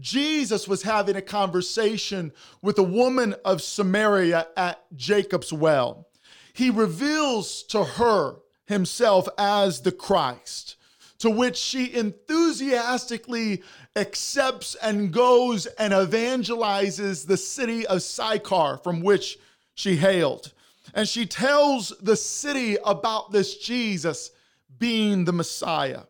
Jesus 0.00 0.66
was 0.66 0.82
having 0.82 1.16
a 1.16 1.22
conversation 1.22 2.32
with 2.62 2.78
a 2.78 2.82
woman 2.82 3.34
of 3.44 3.62
Samaria 3.62 4.48
at 4.56 4.84
Jacob's 4.96 5.52
well. 5.52 6.08
He 6.52 6.70
reveals 6.70 7.62
to 7.64 7.84
her 7.84 8.36
himself 8.66 9.28
as 9.38 9.80
the 9.80 9.92
Christ, 9.92 10.76
to 11.18 11.30
which 11.30 11.56
she 11.56 11.94
enthusiastically 11.94 13.62
accepts 13.96 14.74
and 14.76 15.12
goes 15.12 15.66
and 15.66 15.92
evangelizes 15.92 17.26
the 17.26 17.36
city 17.36 17.86
of 17.86 18.02
Sychar 18.02 18.78
from 18.82 19.00
which 19.00 19.38
she 19.74 19.96
hailed. 19.96 20.52
And 20.94 21.08
she 21.08 21.26
tells 21.26 21.90
the 22.00 22.16
city 22.16 22.76
about 22.84 23.32
this 23.32 23.56
Jesus 23.56 24.30
being 24.78 25.24
the 25.24 25.32
Messiah. 25.32 26.02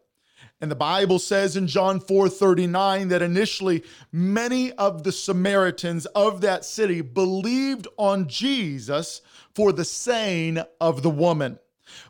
And 0.61 0.71
the 0.71 0.77
Bible 0.77 1.19
says 1.19 1.57
in 1.57 1.67
John 1.67 2.01
4 2.01 2.29
39 2.29 3.09
that 3.09 3.23
initially 3.23 3.85
many 4.13 4.73
of 4.73 5.03
the 5.03 5.13
Samaritans 5.13 6.07
of 6.07 6.41
that 6.41 6.65
city 6.65 7.03
believed 7.03 7.87
on 7.99 8.29
Jesus 8.29 9.21
for 9.55 9.73
the 9.73 9.85
saying 9.85 10.59
of 10.81 11.03
the 11.03 11.11
woman. 11.11 11.59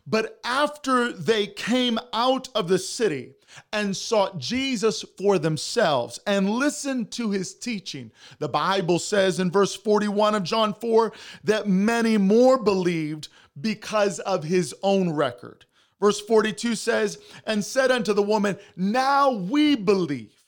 But 0.06 0.38
after 0.44 1.12
they 1.12 1.46
came 1.46 1.98
out 2.12 2.48
of 2.54 2.68
the 2.68 2.78
city 2.78 3.32
and 3.72 3.96
sought 3.96 4.38
Jesus 4.38 5.04
for 5.16 5.38
themselves 5.38 6.20
and 6.26 6.50
listened 6.50 7.10
to 7.12 7.30
his 7.30 7.54
teaching, 7.54 8.10
the 8.38 8.48
Bible 8.48 8.98
says 8.98 9.40
in 9.40 9.50
verse 9.50 9.74
41 9.74 10.34
of 10.34 10.42
John 10.42 10.74
4 10.74 11.12
that 11.44 11.68
many 11.68 12.18
more 12.18 12.58
believed 12.58 13.28
because 13.60 14.18
of 14.20 14.44
his 14.44 14.74
own 14.82 15.10
record. 15.10 15.64
Verse 16.00 16.20
42 16.20 16.74
says, 16.74 17.18
And 17.46 17.64
said 17.64 17.90
unto 17.90 18.12
the 18.12 18.22
woman, 18.22 18.58
Now 18.76 19.32
we 19.32 19.74
believe 19.74 20.43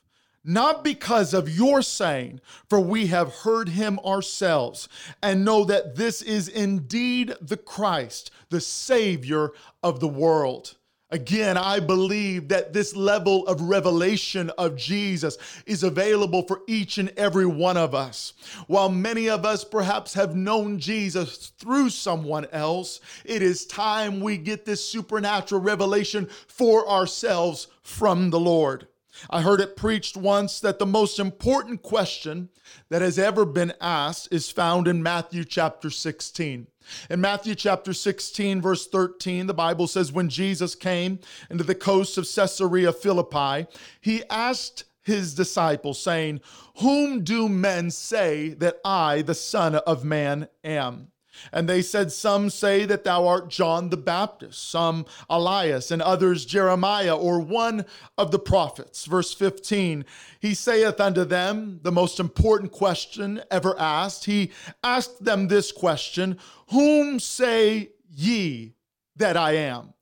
not 0.46 0.84
because 0.84 1.34
of 1.34 1.50
your 1.50 1.82
saying, 1.82 2.40
for 2.68 2.80
we 2.80 3.08
have 3.08 3.34
heard 3.34 3.68
him 3.68 3.98
ourselves, 4.00 4.88
and 5.22 5.44
know 5.44 5.64
that 5.64 5.96
this 5.96 6.22
is 6.22 6.48
indeed 6.48 7.34
the 7.40 7.56
Christ, 7.56 8.30
the 8.48 8.60
Savior 8.60 9.50
of 9.82 10.00
the 10.00 10.08
world. 10.08 10.76
Again, 11.10 11.56
I 11.56 11.78
believe 11.78 12.48
that 12.48 12.72
this 12.72 12.96
level 12.96 13.46
of 13.46 13.60
revelation 13.60 14.50
of 14.58 14.74
Jesus 14.74 15.38
is 15.64 15.84
available 15.84 16.42
for 16.42 16.62
each 16.66 16.98
and 16.98 17.12
every 17.16 17.46
one 17.46 17.76
of 17.76 17.94
us. 17.94 18.32
While 18.66 18.88
many 18.88 19.28
of 19.28 19.44
us 19.46 19.62
perhaps 19.62 20.14
have 20.14 20.34
known 20.34 20.80
Jesus 20.80 21.52
through 21.58 21.90
someone 21.90 22.46
else, 22.50 23.00
it 23.24 23.40
is 23.40 23.66
time 23.66 24.18
we 24.18 24.36
get 24.36 24.64
this 24.64 24.84
supernatural 24.84 25.60
revelation 25.60 26.26
for 26.48 26.88
ourselves 26.88 27.68
from 27.82 28.30
the 28.30 28.40
Lord. 28.40 28.88
I 29.30 29.42
heard 29.42 29.60
it 29.60 29.76
preached 29.76 30.16
once 30.16 30.60
that 30.60 30.78
the 30.78 30.86
most 30.86 31.18
important 31.18 31.82
question 31.82 32.48
that 32.88 33.02
has 33.02 33.18
ever 33.18 33.44
been 33.44 33.72
asked 33.80 34.28
is 34.30 34.50
found 34.50 34.88
in 34.88 35.02
Matthew 35.02 35.44
chapter 35.44 35.90
16. 35.90 36.66
In 37.10 37.20
Matthew 37.20 37.54
chapter 37.54 37.92
16, 37.92 38.62
verse 38.62 38.86
13, 38.86 39.46
the 39.46 39.54
Bible 39.54 39.86
says, 39.86 40.12
When 40.12 40.28
Jesus 40.28 40.74
came 40.74 41.18
into 41.50 41.64
the 41.64 41.74
coast 41.74 42.16
of 42.18 42.28
Caesarea 42.32 42.92
Philippi, 42.92 43.66
he 44.00 44.22
asked 44.30 44.84
his 45.02 45.34
disciples, 45.34 46.00
saying, 46.00 46.40
Whom 46.78 47.22
do 47.22 47.48
men 47.48 47.90
say 47.90 48.50
that 48.54 48.78
I, 48.84 49.22
the 49.22 49.34
Son 49.34 49.76
of 49.76 50.04
Man, 50.04 50.48
am? 50.64 51.08
And 51.52 51.68
they 51.68 51.82
said, 51.82 52.12
Some 52.12 52.50
say 52.50 52.84
that 52.84 53.04
thou 53.04 53.26
art 53.26 53.48
John 53.48 53.90
the 53.90 53.96
Baptist, 53.96 54.70
some 54.70 55.06
Elias, 55.28 55.90
and 55.90 56.02
others 56.02 56.44
Jeremiah, 56.44 57.16
or 57.16 57.40
one 57.40 57.84
of 58.18 58.30
the 58.30 58.38
prophets. 58.38 59.04
Verse 59.06 59.32
15, 59.32 60.04
he 60.40 60.54
saith 60.54 61.00
unto 61.00 61.24
them, 61.24 61.80
the 61.82 61.92
most 61.92 62.20
important 62.20 62.72
question 62.72 63.42
ever 63.50 63.78
asked. 63.78 64.24
He 64.24 64.50
asked 64.82 65.24
them 65.24 65.48
this 65.48 65.72
question 65.72 66.38
Whom 66.70 67.20
say 67.20 67.90
ye 68.10 68.74
that 69.16 69.36
I 69.36 69.52
am? 69.52 69.94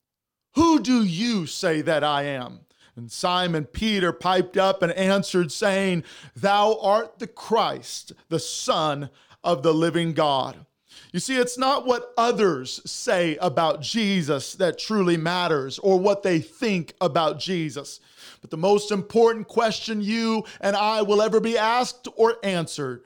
Who 0.54 0.80
do 0.80 1.02
you 1.02 1.46
say 1.46 1.80
that 1.82 2.04
I 2.04 2.24
am? 2.24 2.60
And 2.96 3.10
Simon 3.10 3.64
Peter 3.64 4.12
piped 4.12 4.56
up 4.56 4.82
and 4.82 4.92
answered, 4.92 5.50
saying, 5.50 6.04
Thou 6.36 6.78
art 6.80 7.18
the 7.18 7.26
Christ, 7.26 8.12
the 8.28 8.38
Son 8.38 9.10
of 9.42 9.62
the 9.62 9.74
living 9.74 10.12
God. 10.12 10.64
You 11.14 11.20
see, 11.20 11.36
it's 11.36 11.56
not 11.56 11.86
what 11.86 12.12
others 12.18 12.80
say 12.90 13.36
about 13.36 13.80
Jesus 13.80 14.54
that 14.54 14.80
truly 14.80 15.16
matters 15.16 15.78
or 15.78 15.96
what 15.96 16.24
they 16.24 16.40
think 16.40 16.92
about 17.00 17.38
Jesus. 17.38 18.00
But 18.40 18.50
the 18.50 18.56
most 18.56 18.90
important 18.90 19.46
question 19.46 20.00
you 20.00 20.42
and 20.60 20.74
I 20.74 21.02
will 21.02 21.22
ever 21.22 21.38
be 21.38 21.56
asked 21.56 22.08
or 22.16 22.38
answered 22.42 23.04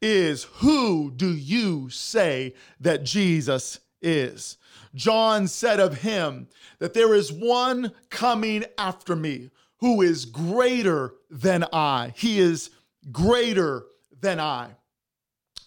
is 0.00 0.44
Who 0.44 1.10
do 1.10 1.30
you 1.30 1.90
say 1.90 2.54
that 2.80 3.04
Jesus 3.04 3.80
is? 4.00 4.56
John 4.94 5.46
said 5.46 5.80
of 5.80 5.98
him 5.98 6.48
that 6.78 6.94
there 6.94 7.14
is 7.14 7.30
one 7.30 7.92
coming 8.08 8.64
after 8.78 9.14
me 9.14 9.50
who 9.80 10.00
is 10.00 10.24
greater 10.24 11.12
than 11.28 11.66
I. 11.74 12.14
He 12.16 12.40
is 12.40 12.70
greater 13.12 13.84
than 14.18 14.40
I 14.40 14.76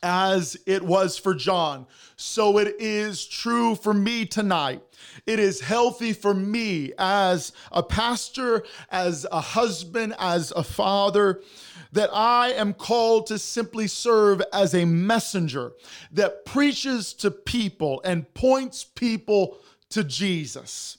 as 0.04 0.58
it 0.66 0.84
was 0.84 1.18
for 1.18 1.34
John, 1.34 1.88
so 2.16 2.60
it 2.60 2.76
is 2.78 3.26
true 3.26 3.74
for 3.74 3.94
me 3.94 4.26
tonight. 4.26 4.84
It 5.26 5.40
is 5.40 5.62
healthy 5.62 6.14
for 6.14 6.34
me 6.34 6.92
as 6.98 7.54
a 7.72 7.82
pastor, 7.82 8.64
as 8.90 9.26
a 9.32 9.42
husband, 9.42 10.14
as 10.20 10.52
a 10.52 10.64
father, 10.64 11.42
that 11.94 12.10
I 12.14 12.50
am 12.50 12.74
called 12.74 13.28
to 13.28 13.40
simply 13.40 13.88
serve 13.88 14.42
as 14.52 14.74
a 14.74 14.86
messenger 14.86 15.72
that 16.12 16.46
preaches 16.46 17.14
to 17.16 17.32
people 17.32 18.02
and 18.04 18.32
points 18.34 18.84
people 18.84 19.58
to 19.90 20.04
Jesus. 20.04 20.98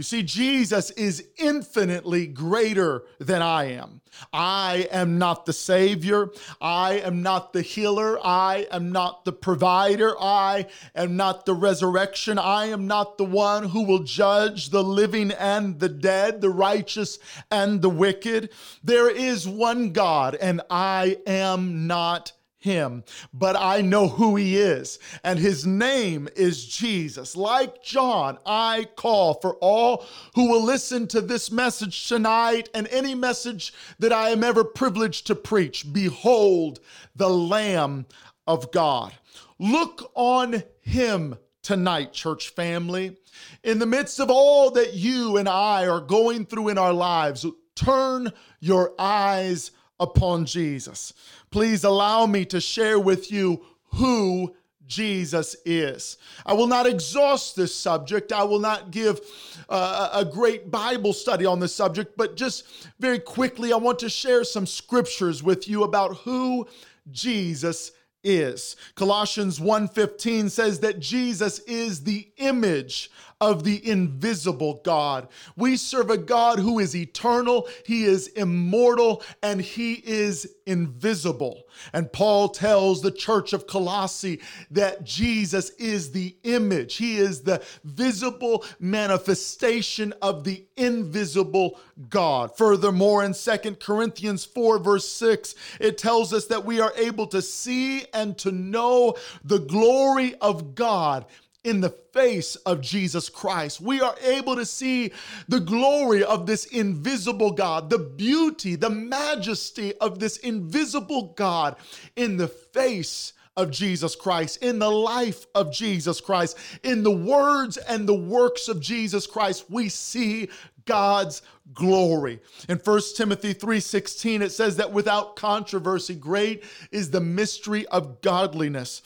You 0.00 0.04
see, 0.04 0.22
Jesus 0.22 0.90
is 0.92 1.26
infinitely 1.36 2.26
greater 2.26 3.04
than 3.18 3.42
I 3.42 3.72
am. 3.72 4.00
I 4.32 4.88
am 4.90 5.18
not 5.18 5.44
the 5.44 5.52
Savior. 5.52 6.30
I 6.58 7.00
am 7.00 7.20
not 7.20 7.52
the 7.52 7.60
healer. 7.60 8.18
I 8.24 8.66
am 8.72 8.92
not 8.92 9.26
the 9.26 9.32
provider. 9.34 10.14
I 10.18 10.68
am 10.94 11.18
not 11.18 11.44
the 11.44 11.52
resurrection. 11.52 12.38
I 12.38 12.68
am 12.68 12.86
not 12.86 13.18
the 13.18 13.26
one 13.26 13.64
who 13.64 13.82
will 13.82 14.02
judge 14.02 14.70
the 14.70 14.82
living 14.82 15.32
and 15.32 15.78
the 15.78 15.90
dead, 15.90 16.40
the 16.40 16.48
righteous 16.48 17.18
and 17.50 17.82
the 17.82 17.90
wicked. 17.90 18.48
There 18.82 19.10
is 19.10 19.46
one 19.46 19.92
God, 19.92 20.34
and 20.34 20.62
I 20.70 21.18
am 21.26 21.86
not 21.86 22.32
him, 22.60 23.02
but 23.32 23.56
I 23.56 23.80
know 23.80 24.06
who 24.06 24.36
he 24.36 24.56
is, 24.56 24.98
and 25.24 25.38
his 25.38 25.66
name 25.66 26.28
is 26.36 26.64
Jesus. 26.64 27.34
Like 27.34 27.82
John, 27.82 28.38
I 28.46 28.86
call 28.96 29.34
for 29.34 29.54
all 29.56 30.04
who 30.34 30.48
will 30.48 30.62
listen 30.62 31.08
to 31.08 31.20
this 31.22 31.50
message 31.50 32.06
tonight 32.06 32.68
and 32.74 32.86
any 32.88 33.14
message 33.14 33.72
that 33.98 34.12
I 34.12 34.28
am 34.28 34.44
ever 34.44 34.62
privileged 34.62 35.26
to 35.28 35.34
preach. 35.34 35.90
Behold 35.92 36.80
the 37.16 37.30
Lamb 37.30 38.06
of 38.46 38.70
God. 38.70 39.12
Look 39.58 40.10
on 40.14 40.62
him 40.80 41.36
tonight, 41.62 42.12
church 42.12 42.50
family. 42.50 43.16
In 43.64 43.78
the 43.78 43.86
midst 43.86 44.20
of 44.20 44.30
all 44.30 44.70
that 44.72 44.94
you 44.94 45.38
and 45.38 45.48
I 45.48 45.86
are 45.86 46.00
going 46.00 46.44
through 46.44 46.68
in 46.68 46.78
our 46.78 46.92
lives, 46.92 47.46
turn 47.74 48.32
your 48.60 48.92
eyes 48.98 49.70
upon 49.98 50.46
Jesus. 50.46 51.12
Please 51.50 51.84
allow 51.84 52.26
me 52.26 52.44
to 52.46 52.60
share 52.60 52.98
with 52.98 53.32
you 53.32 53.64
who 53.94 54.54
Jesus 54.86 55.56
is. 55.64 56.16
I 56.44 56.52
will 56.52 56.66
not 56.66 56.86
exhaust 56.86 57.56
this 57.56 57.74
subject. 57.74 58.32
I 58.32 58.42
will 58.42 58.58
not 58.58 58.90
give 58.90 59.20
uh, 59.68 60.10
a 60.12 60.24
great 60.24 60.70
Bible 60.70 61.12
study 61.12 61.46
on 61.46 61.60
this 61.60 61.74
subject, 61.74 62.16
but 62.16 62.36
just 62.36 62.64
very 62.98 63.18
quickly, 63.18 63.72
I 63.72 63.76
want 63.76 63.98
to 64.00 64.10
share 64.10 64.44
some 64.44 64.66
scriptures 64.66 65.42
with 65.42 65.68
you 65.68 65.84
about 65.84 66.18
who 66.18 66.66
Jesus 67.10 67.92
is. 68.22 68.76
Colossians 68.96 69.58
1:15 69.58 70.50
says 70.50 70.80
that 70.80 71.00
Jesus 71.00 71.60
is 71.60 72.02
the 72.02 72.28
image 72.36 73.10
of 73.40 73.64
the 73.64 73.88
invisible 73.88 74.80
God. 74.84 75.28
We 75.56 75.76
serve 75.76 76.10
a 76.10 76.18
God 76.18 76.58
who 76.58 76.78
is 76.78 76.94
eternal, 76.94 77.68
He 77.86 78.04
is 78.04 78.28
immortal, 78.28 79.22
and 79.42 79.60
He 79.60 79.94
is 79.94 80.56
invisible. 80.66 81.64
And 81.92 82.12
Paul 82.12 82.50
tells 82.50 83.00
the 83.00 83.10
church 83.10 83.52
of 83.52 83.66
Colossae 83.66 84.40
that 84.70 85.04
Jesus 85.04 85.70
is 85.70 86.12
the 86.12 86.36
image, 86.42 86.96
He 86.96 87.16
is 87.16 87.40
the 87.42 87.62
visible 87.84 88.64
manifestation 88.78 90.12
of 90.20 90.44
the 90.44 90.64
invisible 90.76 91.80
God. 92.08 92.56
Furthermore, 92.56 93.24
in 93.24 93.32
Second 93.32 93.80
Corinthians 93.80 94.44
4, 94.44 94.78
verse 94.78 95.08
6, 95.08 95.54
it 95.80 95.96
tells 95.96 96.32
us 96.32 96.46
that 96.46 96.64
we 96.64 96.80
are 96.80 96.92
able 96.96 97.26
to 97.28 97.40
see 97.40 98.04
and 98.12 98.36
to 98.38 98.52
know 98.52 99.14
the 99.44 99.58
glory 99.58 100.34
of 100.36 100.74
God 100.74 101.26
in 101.64 101.80
the 101.80 101.90
face 102.12 102.56
of 102.56 102.80
Jesus 102.80 103.28
Christ. 103.28 103.80
We 103.80 104.00
are 104.00 104.16
able 104.24 104.56
to 104.56 104.64
see 104.64 105.12
the 105.48 105.60
glory 105.60 106.24
of 106.24 106.46
this 106.46 106.64
invisible 106.66 107.52
God, 107.52 107.90
the 107.90 107.98
beauty, 107.98 108.76
the 108.76 108.90
majesty 108.90 109.94
of 109.98 110.18
this 110.18 110.38
invisible 110.38 111.34
God 111.36 111.76
in 112.16 112.36
the 112.36 112.48
face 112.48 113.34
of 113.56 113.70
Jesus 113.70 114.16
Christ, 114.16 114.62
in 114.62 114.78
the 114.78 114.90
life 114.90 115.46
of 115.54 115.72
Jesus 115.72 116.20
Christ, 116.20 116.56
in 116.82 117.02
the 117.02 117.10
words 117.10 117.76
and 117.76 118.08
the 118.08 118.14
works 118.14 118.68
of 118.68 118.80
Jesus 118.80 119.26
Christ. 119.26 119.66
We 119.68 119.88
see 119.88 120.48
God's 120.90 121.42
glory. 121.72 122.40
In 122.68 122.78
1 122.78 123.14
Timothy 123.16 123.54
3:16 123.54 124.42
it 124.42 124.50
says 124.50 124.74
that 124.74 124.92
without 124.92 125.36
controversy 125.36 126.16
great 126.16 126.64
is 126.90 127.10
the 127.10 127.20
mystery 127.20 127.86
of 127.86 128.20
godliness. 128.22 129.00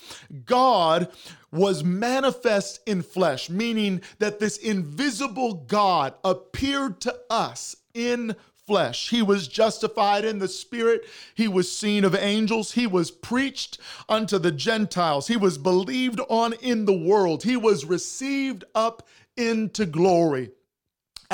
God 0.46 1.12
was 1.52 1.84
manifest 1.84 2.80
in 2.87 3.02
flesh, 3.02 3.50
meaning 3.50 4.00
that 4.18 4.38
this 4.38 4.56
invisible 4.56 5.66
God 5.68 6.14
appeared 6.24 7.02
to 7.02 7.14
us 7.28 7.76
in 7.92 8.35
flesh. 8.66 9.11
He 9.11 9.20
was 9.20 9.46
justified 9.46 10.24
in 10.24 10.38
the 10.38 10.48
spirit. 10.48 11.04
He 11.35 11.48
was 11.48 11.70
seen 11.70 12.02
of 12.02 12.14
angels. 12.14 12.72
He 12.72 12.87
was 12.87 13.11
preached 13.11 13.76
unto 14.09 14.38
the 14.38 14.52
Gentiles. 14.52 15.28
He 15.28 15.37
was 15.37 15.59
believed 15.59 16.20
on 16.30 16.54
in 16.54 16.87
the 16.87 16.98
world. 16.98 17.42
He 17.42 17.59
was 17.59 17.85
received 17.85 18.64
up 18.74 19.06
into 19.37 19.85
glory 19.85 20.50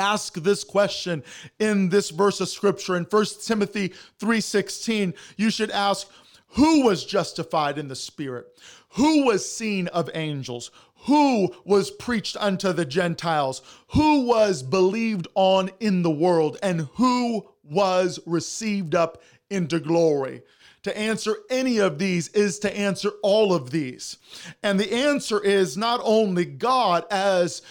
ask 0.01 0.33
this 0.33 0.63
question 0.63 1.23
in 1.59 1.89
this 1.89 2.09
verse 2.09 2.41
of 2.41 2.49
scripture 2.49 2.97
in 2.97 3.05
1 3.05 3.25
Timothy 3.45 3.93
3:16 4.19 5.13
you 5.37 5.49
should 5.51 5.71
ask 5.71 6.07
who 6.55 6.83
was 6.83 7.05
justified 7.05 7.77
in 7.77 7.87
the 7.87 7.95
spirit? 7.95 8.57
Who 8.95 9.25
was 9.25 9.49
seen 9.49 9.87
of 9.87 10.09
angels? 10.13 10.69
Who 11.05 11.55
was 11.63 11.91
preached 11.91 12.35
unto 12.37 12.73
the 12.73 12.85
Gentiles? 12.85 13.61
Who 13.93 14.25
was 14.25 14.61
believed 14.61 15.27
on 15.33 15.71
in 15.79 16.01
the 16.01 16.11
world? 16.11 16.57
And 16.61 16.89
who 16.95 17.47
was 17.63 18.19
received 18.25 18.95
up 18.95 19.21
into 19.49 19.79
glory? 19.79 20.43
To 20.83 20.97
answer 20.97 21.37
any 21.49 21.77
of 21.77 21.99
these 21.99 22.27
is 22.29 22.59
to 22.59 22.77
answer 22.77 23.11
all 23.23 23.53
of 23.53 23.71
these. 23.71 24.17
And 24.61 24.79
the 24.79 24.91
answer 24.91 25.39
is 25.39 25.77
not 25.77 26.01
only 26.03 26.43
God 26.43 27.05
as 27.09 27.61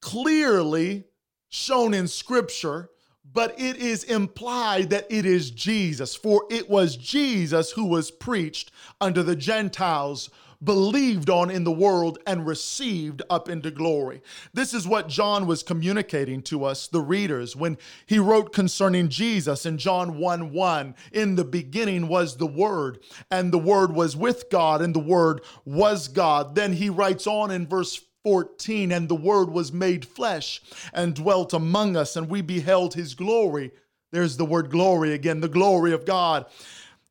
clearly 0.00 1.07
shown 1.48 1.94
in 1.94 2.08
scripture, 2.08 2.90
but 3.32 3.58
it 3.58 3.76
is 3.76 4.04
implied 4.04 4.90
that 4.90 5.06
it 5.10 5.26
is 5.26 5.50
Jesus, 5.50 6.14
for 6.14 6.44
it 6.50 6.68
was 6.68 6.96
Jesus 6.96 7.72
who 7.72 7.84
was 7.84 8.10
preached 8.10 8.70
unto 9.00 9.22
the 9.22 9.36
Gentiles, 9.36 10.30
believed 10.64 11.30
on 11.30 11.50
in 11.50 11.62
the 11.62 11.70
world, 11.70 12.18
and 12.26 12.46
received 12.46 13.22
up 13.30 13.48
into 13.48 13.70
glory. 13.70 14.22
This 14.54 14.74
is 14.74 14.88
what 14.88 15.08
John 15.08 15.46
was 15.46 15.62
communicating 15.62 16.42
to 16.42 16.64
us, 16.64 16.88
the 16.88 17.00
readers, 17.00 17.54
when 17.54 17.78
he 18.06 18.18
wrote 18.18 18.52
concerning 18.52 19.08
Jesus 19.08 19.66
in 19.66 19.78
John 19.78 20.18
1 20.18 20.52
1. 20.52 20.94
In 21.12 21.36
the 21.36 21.44
beginning 21.44 22.08
was 22.08 22.36
the 22.36 22.46
Word, 22.46 22.98
and 23.30 23.52
the 23.52 23.58
Word 23.58 23.92
was 23.92 24.16
with 24.16 24.50
God, 24.50 24.80
and 24.80 24.94
the 24.94 25.00
Word 25.00 25.42
was 25.64 26.08
God. 26.08 26.54
Then 26.54 26.72
he 26.72 26.90
writes 26.90 27.26
on 27.26 27.50
in 27.50 27.66
verse 27.66 28.07
14 28.24 28.92
and 28.92 29.08
the 29.08 29.14
word 29.14 29.50
was 29.50 29.72
made 29.72 30.04
flesh 30.04 30.60
and 30.92 31.14
dwelt 31.14 31.52
among 31.52 31.96
us 31.96 32.16
and 32.16 32.28
we 32.28 32.42
beheld 32.42 32.94
his 32.94 33.14
glory. 33.14 33.70
There's 34.12 34.36
the 34.36 34.44
word 34.44 34.70
glory 34.70 35.12
again 35.12 35.40
the 35.40 35.48
glory 35.48 35.92
of 35.92 36.04
god. 36.04 36.46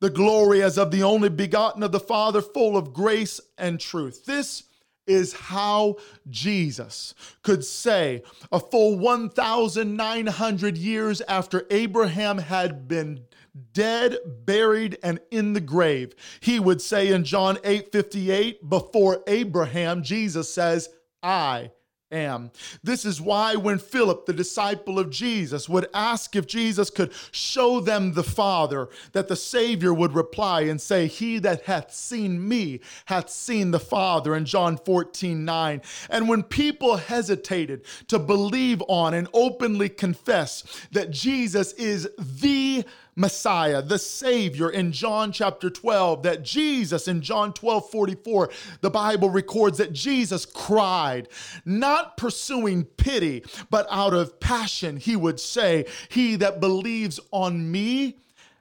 The 0.00 0.10
glory 0.10 0.62
as 0.62 0.78
of 0.78 0.90
the 0.90 1.02
only 1.02 1.28
begotten 1.28 1.82
of 1.82 1.92
the 1.92 2.00
father 2.00 2.40
full 2.40 2.76
of 2.76 2.92
grace 2.92 3.40
and 3.56 3.80
truth. 3.80 4.24
This 4.24 4.64
is 5.08 5.32
how 5.32 5.96
Jesus 6.28 7.14
could 7.42 7.64
say, 7.64 8.22
a 8.52 8.60
full 8.60 8.98
1,900 8.98 10.78
years 10.78 11.20
after 11.22 11.66
Abraham 11.70 12.38
had 12.38 12.86
been 12.86 13.24
dead, 13.72 14.18
buried, 14.44 14.98
and 15.02 15.18
in 15.30 15.52
the 15.52 15.60
grave, 15.60 16.14
he 16.40 16.60
would 16.60 16.80
say 16.80 17.12
in 17.12 17.24
John 17.24 17.58
8 17.64 17.90
58, 17.90 18.68
before 18.68 19.22
Abraham, 19.26 20.02
Jesus 20.02 20.52
says, 20.52 20.90
I 21.22 21.72
am. 22.10 22.50
This 22.82 23.04
is 23.04 23.20
why 23.20 23.54
when 23.54 23.78
Philip, 23.78 24.26
the 24.26 24.32
disciple 24.32 24.98
of 24.98 25.10
Jesus, 25.10 25.68
would 25.68 25.88
ask 25.92 26.34
if 26.36 26.46
Jesus 26.46 26.90
could 26.90 27.12
show 27.32 27.80
them 27.80 28.14
the 28.14 28.22
Father, 28.22 28.88
that 29.12 29.28
the 29.28 29.36
Savior 29.36 29.92
would 29.92 30.14
reply 30.14 30.62
and 30.62 30.80
say, 30.80 31.06
He 31.06 31.38
that 31.40 31.62
hath 31.62 31.92
seen 31.92 32.46
me 32.46 32.80
hath 33.06 33.30
seen 33.30 33.70
the 33.70 33.80
Father 33.80 34.34
in 34.34 34.44
John 34.44 34.76
14, 34.78 35.44
9. 35.44 35.82
And 36.10 36.28
when 36.28 36.42
people 36.42 36.96
hesitated 36.96 37.84
to 38.08 38.18
believe 38.18 38.82
on 38.88 39.14
and 39.14 39.28
openly 39.34 39.88
confess 39.88 40.86
that 40.92 41.10
Jesus 41.10 41.72
is 41.74 42.08
the 42.18 42.84
Messiah, 43.18 43.82
the 43.82 43.98
Savior 43.98 44.70
in 44.70 44.92
John 44.92 45.32
chapter 45.32 45.68
12, 45.68 46.22
that 46.22 46.44
Jesus 46.44 47.08
in 47.08 47.20
John 47.20 47.52
12 47.52 47.90
44, 47.90 48.50
the 48.80 48.90
Bible 48.90 49.28
records 49.28 49.78
that 49.78 49.92
Jesus 49.92 50.46
cried, 50.46 51.28
not 51.64 52.16
pursuing 52.16 52.84
pity, 52.84 53.44
but 53.70 53.88
out 53.90 54.14
of 54.14 54.38
passion, 54.38 54.96
he 54.96 55.16
would 55.16 55.40
say, 55.40 55.86
He 56.08 56.36
that 56.36 56.60
believes 56.60 57.18
on 57.32 57.70
me 57.70 58.18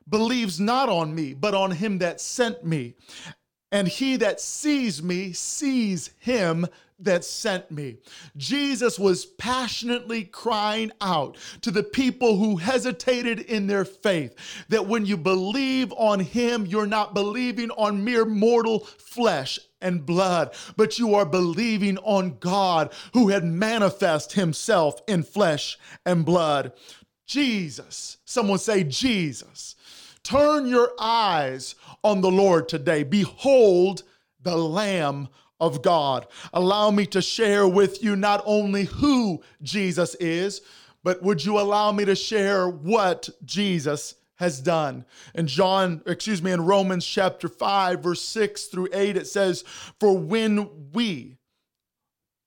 believes 0.10 0.60
not 0.60 0.88
on 0.88 1.14
me, 1.14 1.34
but 1.34 1.54
on 1.54 1.72
him 1.72 1.98
that 2.00 2.22
sent 2.22 2.66
me. 2.66 2.96
And 3.72 3.88
he 3.88 4.16
that 4.18 4.40
sees 4.40 5.04
me 5.04 5.34
sees 5.34 6.12
him 6.20 6.68
that 7.00 7.24
sent 7.24 7.70
me. 7.70 7.98
Jesus 8.38 8.98
was 8.98 9.26
passionately 9.26 10.24
crying 10.24 10.92
out 11.00 11.38
to 11.62 11.70
the 11.70 11.84
people 11.84 12.38
who 12.38 12.56
hesitated 12.56 13.40
in 13.42 13.68
their 13.68 13.86
faith 13.86 14.36
that 14.70 14.88
when 14.88 15.06
you 15.06 15.16
believe 15.16 15.94
on 15.94 16.20
him, 16.20 16.66
you're 16.66 16.88
not 16.88 17.14
believing 17.14 17.70
on 17.72 18.04
mere 18.04 18.26
mortal 18.26 18.80
flesh 18.80 19.60
and 19.80 20.06
blood, 20.06 20.56
but 20.76 20.98
you 20.98 21.14
are 21.14 21.26
believing 21.26 21.98
on 22.00 22.38
God 22.40 22.92
who 23.14 23.30
had 23.30 23.44
manifest 23.44 24.34
himself 24.34 25.00
in 25.08 25.22
flesh 25.22 25.78
and 26.06 26.26
blood. 26.26 26.74
Jesus, 27.28 28.18
someone 28.26 28.58
say 28.58 28.84
Jesus. 28.84 29.76
Turn 30.28 30.68
your 30.68 30.92
eyes 31.00 31.76
on 32.04 32.20
the 32.20 32.30
Lord 32.30 32.68
today. 32.68 33.04
Behold 33.04 34.04
the 34.42 34.58
Lamb 34.58 35.30
of 35.62 35.82
God. 35.82 36.28
Allow 36.52 36.92
me 36.92 37.06
to 37.06 37.22
share 37.22 37.66
with 37.66 38.04
you 38.04 38.18
not 38.18 38.44
only 38.46 38.84
who 38.84 39.42
Jesus 39.62 40.16
is, 40.16 40.64
but 41.02 41.24
would 41.24 41.46
you 41.46 41.58
allow 41.58 41.94
me 41.94 42.04
to 42.04 42.14
share 42.14 42.68
what 42.68 43.30
Jesus 43.46 44.16
has 44.36 44.60
done. 44.60 45.06
In 45.34 45.48
John, 45.48 46.02
excuse 46.06 46.44
me, 46.44 46.52
in 46.52 46.66
Romans 46.66 47.06
chapter 47.06 47.48
5, 47.48 48.04
verse 48.04 48.22
6 48.22 48.66
through 48.66 48.90
8, 48.92 49.16
it 49.16 49.28
says, 49.28 49.64
For 49.98 50.18
when 50.18 50.92
we 50.92 51.38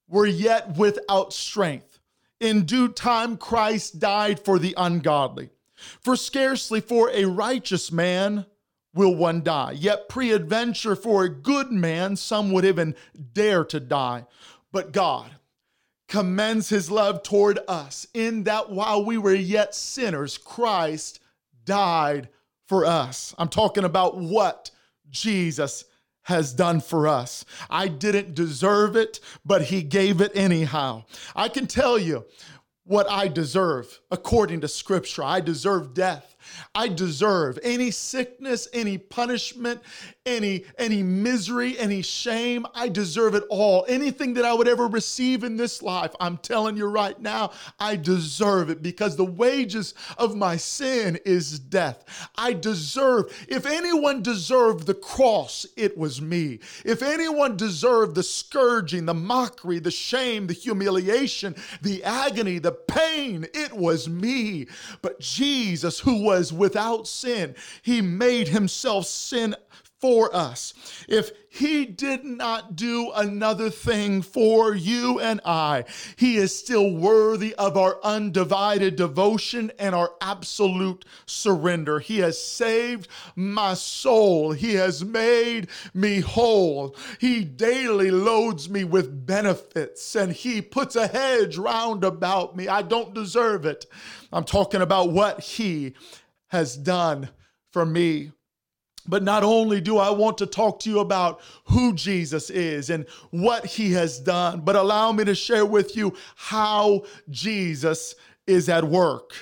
were 0.07 0.27
yet 0.27 0.77
without 0.77 1.33
strength, 1.33 1.99
in 2.41 2.67
due 2.67 2.89
time 2.89 3.39
Christ 3.39 3.99
died 3.99 4.45
for 4.45 4.59
the 4.59 4.75
ungodly. 4.77 5.49
For 6.01 6.17
scarcely 6.17 6.81
for 6.81 7.11
a 7.11 7.25
righteous 7.25 7.91
man 7.91 8.47
will 8.95 9.15
one 9.15 9.43
die, 9.43 9.73
yet 9.73 10.09
preadventure 10.09 10.97
for 10.97 11.25
a 11.25 11.29
good 11.29 11.71
man 11.71 12.17
some 12.17 12.53
would 12.53 12.65
even 12.65 12.95
dare 13.33 13.65
to 13.65 13.81
die. 13.81 14.27
But 14.73 14.93
God, 14.93 15.31
commends 16.11 16.69
his 16.69 16.91
love 16.91 17.23
toward 17.23 17.61
us 17.69 18.07
in 18.13 18.43
that 18.45 18.71
while 18.71 19.05
we 19.05 19.17
were 19.17 19.35
yet 19.35 19.75
sinners, 19.75 20.37
Christ 20.37 21.21
died 21.65 22.29
for 22.67 22.85
us. 22.85 23.35
I'm 23.39 23.49
talking 23.49 23.85
about 23.85 24.19
what 24.19 24.71
Jesus 25.09 25.85
has 26.23 26.53
done 26.53 26.81
for 26.81 27.09
us. 27.09 27.45
I 27.71 27.89
didn't 27.89 28.35
deserve 28.35 28.97
it, 28.97 29.21
but 29.45 29.63
he 29.63 29.83
gave 29.83 30.21
it 30.21 30.33
anyhow. 30.35 31.05
I 31.35 31.49
can 31.49 31.67
tell 31.67 31.99
you 31.99 32.27
what 32.85 33.09
I 33.11 33.29
deserve 33.29 34.01
according 34.11 34.61
to 34.63 34.69
scripture. 34.69 35.23
I 35.23 35.41
deserve 35.41 35.95
death. 35.95 36.37
I 36.75 36.89
deserve 36.89 37.59
any 37.63 37.91
sickness, 37.91 38.69
any 38.73 38.99
punishment, 38.99 39.81
any 40.27 40.65
any 40.79 41.03
misery, 41.03 41.79
any 41.79 42.03
shame. 42.03 42.67
I 42.75 42.89
deserve 42.89 43.35
it 43.35 43.45
all. 43.51 43.85
Anything 43.89 44.35
that 44.35 44.45
I 44.45 44.53
would 44.53 44.69
ever 44.69 44.87
receive 44.87 45.45
in 45.45 45.57
this 45.57 45.83
life, 45.83 46.13
I'm 46.21 46.37
telling 46.39 46.77
you 46.77 46.87
right 46.87 47.21
now, 47.21 47.53
I 47.79 47.97
deserve 47.97 48.71
it 48.71 48.83
because 48.83 49.17
the 49.17 49.25
wages 49.25 49.95
of 50.19 50.37
my 50.37 50.57
sin 50.57 51.19
is 51.25 51.59
death. 51.59 52.05
I 52.37 52.53
deserve. 52.53 53.47
If 53.49 53.67
anyone 53.67 54.23
deserved 54.23 54.87
the 54.87 54.95
cross, 54.95 55.67
it 55.77 55.97
was 55.97 56.21
me. 56.21 56.61
If 56.85 57.03
anyone 57.03 57.57
deserved 57.57 58.15
the 58.15 58.23
scourging, 58.23 59.07
the 59.07 59.15
mockery, 59.15 59.79
the 59.79 59.91
shame, 59.91 60.47
the 60.47 60.53
humiliation, 60.53 61.55
the 61.83 62.03
agony, 62.05 62.59
the 62.59 62.73
pain, 62.73 63.47
it 63.55 63.73
was 63.73 64.09
me. 64.09 64.67
But 65.03 65.21
Jesus, 65.21 66.01
who 66.01 66.25
was 66.31 66.53
without 66.53 67.09
sin, 67.09 67.57
he 67.83 68.01
made 68.01 68.47
himself 68.47 69.05
sin 69.07 69.57
for 70.01 70.35
us. 70.35 70.73
If 71.09 71.31
he 71.51 71.85
did 71.85 72.25
not 72.25 72.77
do 72.77 73.11
another 73.15 73.71
thing 73.71 74.23
for 74.23 74.75
you 74.75 75.21
and 75.21 75.41
I, 75.45 75.85
he 76.17 76.37
is 76.37 76.57
still 76.57 76.95
worthy 76.95 77.55
of 77.57 77.77
our 77.77 77.99
undivided 78.03 78.97
devotion 78.97 79.71
and 79.79 79.95
our 79.95 80.13
absolute 80.21 81.05
surrender. 81.27 81.99
He 81.99 82.19
has 82.19 82.43
saved 82.43 83.09
my 83.37 83.75
soul. 83.75 84.53
He 84.53 84.75
has 84.75 85.05
made 85.05 85.69
me 85.93 86.21
whole. 86.21 86.97
He 87.19 87.45
daily 87.45 88.11
loads 88.11 88.71
me 88.71 88.85
with 88.85 89.27
benefits 89.27 90.15
and 90.15 90.33
he 90.33 90.63
puts 90.63 90.97
a 90.97 91.09
hedge 91.09 91.59
round 91.59 92.05
about 92.05 92.57
me. 92.57 92.69
I 92.69 92.83
don't 92.83 93.13
deserve 93.13 93.67
it. 93.67 93.87
I'm 94.33 94.45
talking 94.45 94.81
about 94.81 95.11
what 95.11 95.41
he 95.41 95.95
has 96.49 96.77
done 96.77 97.29
for 97.73 97.85
me. 97.85 98.33
But 99.11 99.23
not 99.25 99.43
only 99.43 99.81
do 99.81 99.99
I 99.99 100.11
want 100.11 100.39
to 100.39 100.47
talk 100.47 100.81
to 100.81 100.91
you 100.91 101.01
about 101.01 101.41
who 101.65 101.93
Jesus 101.93 102.49
is 102.49 102.89
and 102.89 103.07
what 103.31 103.67
he 103.67 103.93
has 103.93 104.21
done, 104.21 104.61
but 104.61 104.77
allow 104.77 105.13
me 105.13 105.25
to 105.25 105.35
share 105.35 105.67
with 105.67 105.97
you 105.97 106.15
how 106.37 107.03
Jesus 107.29 108.15
is 108.47 108.69
at 108.69 108.85
work. 108.85 109.35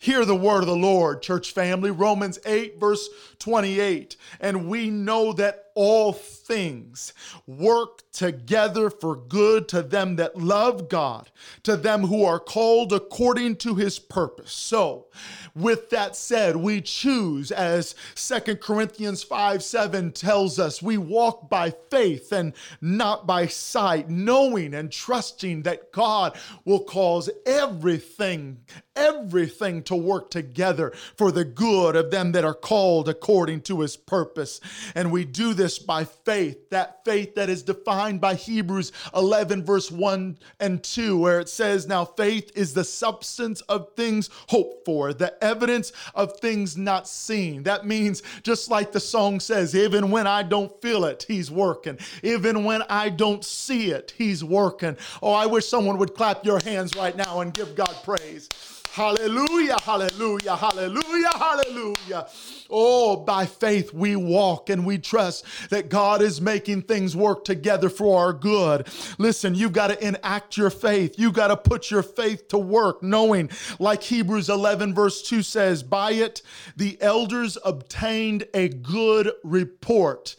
Hear 0.00 0.24
the 0.24 0.36
word 0.36 0.60
of 0.60 0.66
the 0.66 0.76
Lord, 0.76 1.22
church 1.22 1.52
family. 1.52 1.90
Romans 1.90 2.38
8, 2.46 2.78
verse 2.78 3.08
28. 3.40 4.16
And 4.40 4.68
we 4.68 4.90
know 4.90 5.32
that 5.32 5.66
all 5.74 6.12
things 6.46 7.12
work 7.46 8.02
together 8.12 8.88
for 8.88 9.14
good 9.14 9.68
to 9.68 9.82
them 9.82 10.16
that 10.16 10.38
love 10.38 10.88
God, 10.88 11.30
to 11.62 11.76
them 11.76 12.02
who 12.06 12.24
are 12.24 12.40
called 12.40 12.92
according 12.92 13.56
to 13.56 13.74
his 13.74 13.98
purpose. 13.98 14.52
So, 14.52 15.06
with 15.54 15.90
that 15.90 16.16
said, 16.16 16.56
we 16.56 16.80
choose, 16.80 17.50
as 17.50 17.94
Second 18.14 18.60
Corinthians 18.60 19.22
5 19.22 19.62
7 19.62 20.12
tells 20.12 20.58
us, 20.58 20.82
we 20.82 20.96
walk 20.98 21.50
by 21.50 21.70
faith 21.90 22.32
and 22.32 22.54
not 22.80 23.26
by 23.26 23.46
sight, 23.46 24.08
knowing 24.08 24.74
and 24.74 24.90
trusting 24.90 25.62
that 25.62 25.92
God 25.92 26.38
will 26.64 26.84
cause 26.84 27.28
everything, 27.44 28.58
everything 28.94 29.82
to 29.84 29.96
work 29.96 30.30
together 30.30 30.92
for 31.16 31.30
the 31.30 31.44
good 31.44 31.96
of 31.96 32.10
them 32.10 32.32
that 32.32 32.44
are 32.44 32.54
called 32.54 33.08
according 33.08 33.62
to 33.62 33.80
his 33.80 33.96
purpose. 33.96 34.60
And 34.94 35.10
we 35.10 35.24
do 35.24 35.54
this 35.54 35.66
this 35.66 35.80
by 35.80 36.04
faith, 36.04 36.35
that 36.70 37.04
faith 37.04 37.34
that 37.34 37.48
is 37.48 37.62
defined 37.62 38.20
by 38.20 38.34
Hebrews 38.34 38.92
11, 39.14 39.64
verse 39.64 39.90
1 39.90 40.38
and 40.60 40.82
2, 40.82 41.18
where 41.18 41.40
it 41.40 41.48
says, 41.48 41.86
Now 41.86 42.04
faith 42.04 42.52
is 42.54 42.74
the 42.74 42.84
substance 42.84 43.60
of 43.62 43.94
things 43.94 44.30
hoped 44.48 44.84
for, 44.84 45.12
the 45.12 45.42
evidence 45.42 45.92
of 46.14 46.38
things 46.40 46.76
not 46.76 47.08
seen. 47.08 47.62
That 47.62 47.86
means, 47.86 48.22
just 48.42 48.70
like 48.70 48.92
the 48.92 49.00
song 49.00 49.40
says, 49.40 49.74
even 49.74 50.10
when 50.10 50.26
I 50.26 50.42
don't 50.42 50.80
feel 50.82 51.04
it, 51.04 51.24
He's 51.28 51.50
working. 51.50 51.98
Even 52.22 52.64
when 52.64 52.82
I 52.88 53.08
don't 53.08 53.44
see 53.44 53.90
it, 53.90 54.12
He's 54.16 54.42
working. 54.42 54.96
Oh, 55.22 55.32
I 55.32 55.46
wish 55.46 55.66
someone 55.66 55.98
would 55.98 56.14
clap 56.14 56.44
your 56.44 56.60
hands 56.64 56.94
right 56.96 57.16
now 57.16 57.40
and 57.40 57.52
give 57.54 57.74
God 57.74 57.94
praise. 58.04 58.48
Hallelujah, 58.96 59.76
hallelujah, 59.82 60.56
hallelujah, 60.56 61.30
hallelujah. 61.36 62.26
Oh, 62.70 63.14
by 63.14 63.44
faith 63.44 63.92
we 63.92 64.16
walk 64.16 64.70
and 64.70 64.86
we 64.86 64.96
trust 64.96 65.44
that 65.68 65.90
God 65.90 66.22
is 66.22 66.40
making 66.40 66.80
things 66.80 67.14
work 67.14 67.44
together 67.44 67.90
for 67.90 68.18
our 68.18 68.32
good. 68.32 68.88
Listen, 69.18 69.54
you've 69.54 69.74
got 69.74 69.88
to 69.88 70.02
enact 70.02 70.56
your 70.56 70.70
faith. 70.70 71.18
You've 71.18 71.34
got 71.34 71.48
to 71.48 71.58
put 71.58 71.90
your 71.90 72.02
faith 72.02 72.48
to 72.48 72.56
work, 72.56 73.02
knowing, 73.02 73.50
like 73.78 74.02
Hebrews 74.02 74.48
11, 74.48 74.94
verse 74.94 75.20
2 75.28 75.42
says, 75.42 75.82
by 75.82 76.12
it 76.12 76.40
the 76.74 76.96
elders 77.02 77.58
obtained 77.66 78.46
a 78.54 78.70
good 78.70 79.30
report 79.44 80.36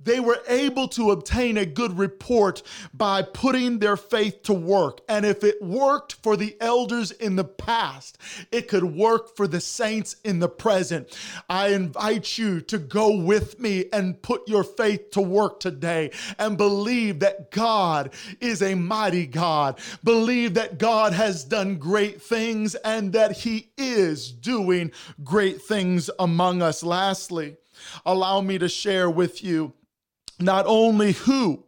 they 0.00 0.20
were 0.20 0.40
able 0.46 0.86
to 0.88 1.10
obtain 1.10 1.56
a 1.56 1.66
good 1.66 1.98
report 1.98 2.62
by 2.94 3.22
putting 3.22 3.78
their 3.78 3.96
faith 3.96 4.42
to 4.44 4.52
work. 4.52 5.00
And 5.08 5.26
if 5.26 5.42
it 5.42 5.60
worked 5.60 6.14
for 6.22 6.36
the 6.36 6.56
elders 6.60 7.10
in 7.10 7.36
the 7.36 7.44
past, 7.44 8.16
it 8.52 8.68
could 8.68 8.84
work 8.84 9.36
for 9.36 9.48
the 9.48 9.60
saints 9.60 10.16
in 10.24 10.38
the 10.38 10.48
present. 10.48 11.18
I 11.48 11.68
invite 11.68 12.38
you 12.38 12.60
to 12.62 12.78
go 12.78 13.16
with 13.16 13.58
me 13.58 13.86
and 13.92 14.20
put 14.22 14.48
your 14.48 14.62
faith 14.62 15.10
to 15.12 15.20
work 15.20 15.58
today 15.58 16.12
and 16.38 16.56
believe 16.56 17.18
that 17.20 17.50
God 17.50 18.14
is 18.40 18.62
a 18.62 18.74
mighty 18.74 19.26
God. 19.26 19.80
Believe 20.04 20.54
that 20.54 20.78
God 20.78 21.12
has 21.12 21.42
done 21.42 21.76
great 21.76 22.22
things 22.22 22.76
and 22.76 23.12
that 23.14 23.32
He 23.32 23.70
is 23.76 24.30
doing 24.30 24.92
great 25.24 25.60
things 25.60 26.08
among 26.20 26.62
us. 26.62 26.84
Lastly, 26.84 27.56
allow 28.06 28.40
me 28.40 28.58
to 28.58 28.68
share 28.68 29.10
with 29.10 29.42
you 29.42 29.72
not 30.38 30.66
only 30.66 31.12
who 31.12 31.64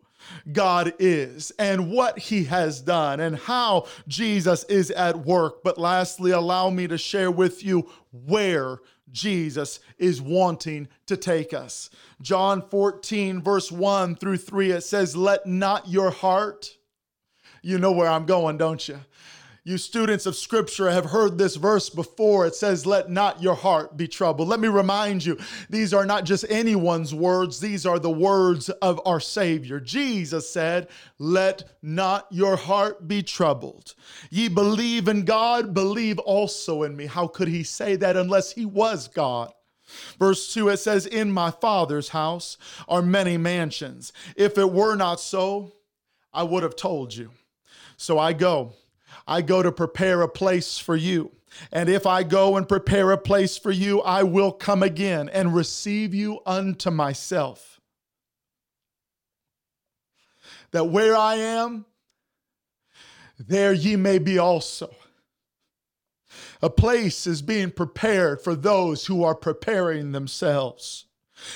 God 0.53 0.95
is 0.99 1.51
and 1.59 1.91
what 1.91 2.19
he 2.19 2.45
has 2.45 2.81
done 2.81 3.21
and 3.21 3.37
how 3.37 3.87
Jesus 4.07 4.65
is 4.65 4.91
at 4.91 5.25
work, 5.25 5.63
but 5.63 5.79
lastly, 5.79 6.31
allow 6.31 6.71
me 6.71 6.87
to 6.89 6.99
share 6.99 7.31
with 7.31 7.65
you 7.65 7.91
where 8.13 8.79
Jesus 9.11 9.81
is 9.99 10.23
wanting 10.23 10.89
to 11.07 11.17
take 11.17 11.53
us. 11.53 11.91
John 12.23 12.63
14, 12.69 13.43
verse 13.43 13.73
1 13.73 14.17
through 14.17 14.37
3, 14.39 14.73
it 14.73 14.83
says, 14.83 15.17
Let 15.17 15.47
not 15.47 15.89
your 15.89 16.11
heart, 16.11 16.77
you 17.63 17.79
know 17.79 17.93
where 17.93 18.09
I'm 18.09 18.27
going, 18.27 18.57
don't 18.57 18.87
you? 18.89 19.01
You 19.71 19.79
students 19.79 20.27
of 20.27 20.35
scripture 20.35 20.91
have 20.91 21.05
heard 21.05 21.39
this 21.39 21.55
verse 21.55 21.91
before. 21.91 22.45
It 22.45 22.57
says, 22.57 22.87
Let 22.87 23.09
not 23.09 23.41
your 23.41 23.55
heart 23.55 23.97
be 23.97 24.09
troubled. 24.09 24.49
Let 24.49 24.59
me 24.59 24.67
remind 24.67 25.25
you, 25.25 25.39
these 25.69 25.95
are 25.95 26.05
not 26.05 26.25
just 26.25 26.45
anyone's 26.51 27.15
words, 27.15 27.61
these 27.61 27.87
are 27.87 28.01
the 28.01 28.11
words 28.11 28.69
of 28.69 29.01
our 29.07 29.21
Savior. 29.21 29.79
Jesus 29.79 30.51
said, 30.51 30.89
Let 31.21 31.71
not 31.83 32.27
your 32.33 32.57
heart 32.57 33.07
be 33.07 33.23
troubled. 33.23 33.95
Ye 34.29 34.49
believe 34.49 35.07
in 35.07 35.25
God, 35.25 35.73
believe 35.73 36.19
also 36.19 36.83
in 36.83 36.97
me. 36.97 37.07
How 37.07 37.29
could 37.29 37.47
he 37.47 37.63
say 37.63 37.95
that 37.95 38.17
unless 38.17 38.51
he 38.51 38.67
was 38.67 39.07
God? 39.07 39.53
Verse 40.19 40.53
2, 40.53 40.71
it 40.71 40.79
says, 40.79 41.07
In 41.07 41.31
my 41.31 41.53
Father's 41.53 42.09
house 42.09 42.57
are 42.89 43.03
many 43.03 43.37
mansions. 43.37 44.13
If 44.35 44.59
it 44.59 44.73
were 44.73 44.97
not 44.97 45.21
so, 45.21 45.75
I 46.35 46.43
would 46.43 46.65
have 46.65 46.75
told 46.75 47.15
you. 47.15 47.31
So 47.97 48.19
I 48.19 48.33
go. 48.33 48.73
I 49.31 49.43
go 49.43 49.63
to 49.63 49.71
prepare 49.71 50.23
a 50.23 50.29
place 50.29 50.77
for 50.79 50.97
you. 50.97 51.31
And 51.71 51.89
if 51.89 52.05
I 52.05 52.25
go 52.25 52.57
and 52.57 52.69
prepare 52.69 53.13
a 53.13 53.19
place 53.19 53.57
for 53.57 53.71
you, 53.71 54.01
I 54.01 54.25
will 54.25 54.51
come 54.51 54.83
again 54.83 55.29
and 55.29 55.55
receive 55.55 56.13
you 56.13 56.41
unto 56.45 56.91
myself. 56.91 57.81
That 60.73 60.89
where 60.89 61.17
I 61.17 61.37
am, 61.37 61.87
there 63.39 63.73
ye 63.73 63.95
may 63.95 64.19
be 64.19 64.37
also. 64.37 64.95
A 66.61 66.71
place 66.71 67.27
is 67.27 67.41
being 67.41 67.71
prepared 67.71 68.43
for 68.43 68.57
those 68.57 69.07
who 69.07 69.23
are 69.23 69.35
preparing 69.35 70.11
themselves. 70.11 71.07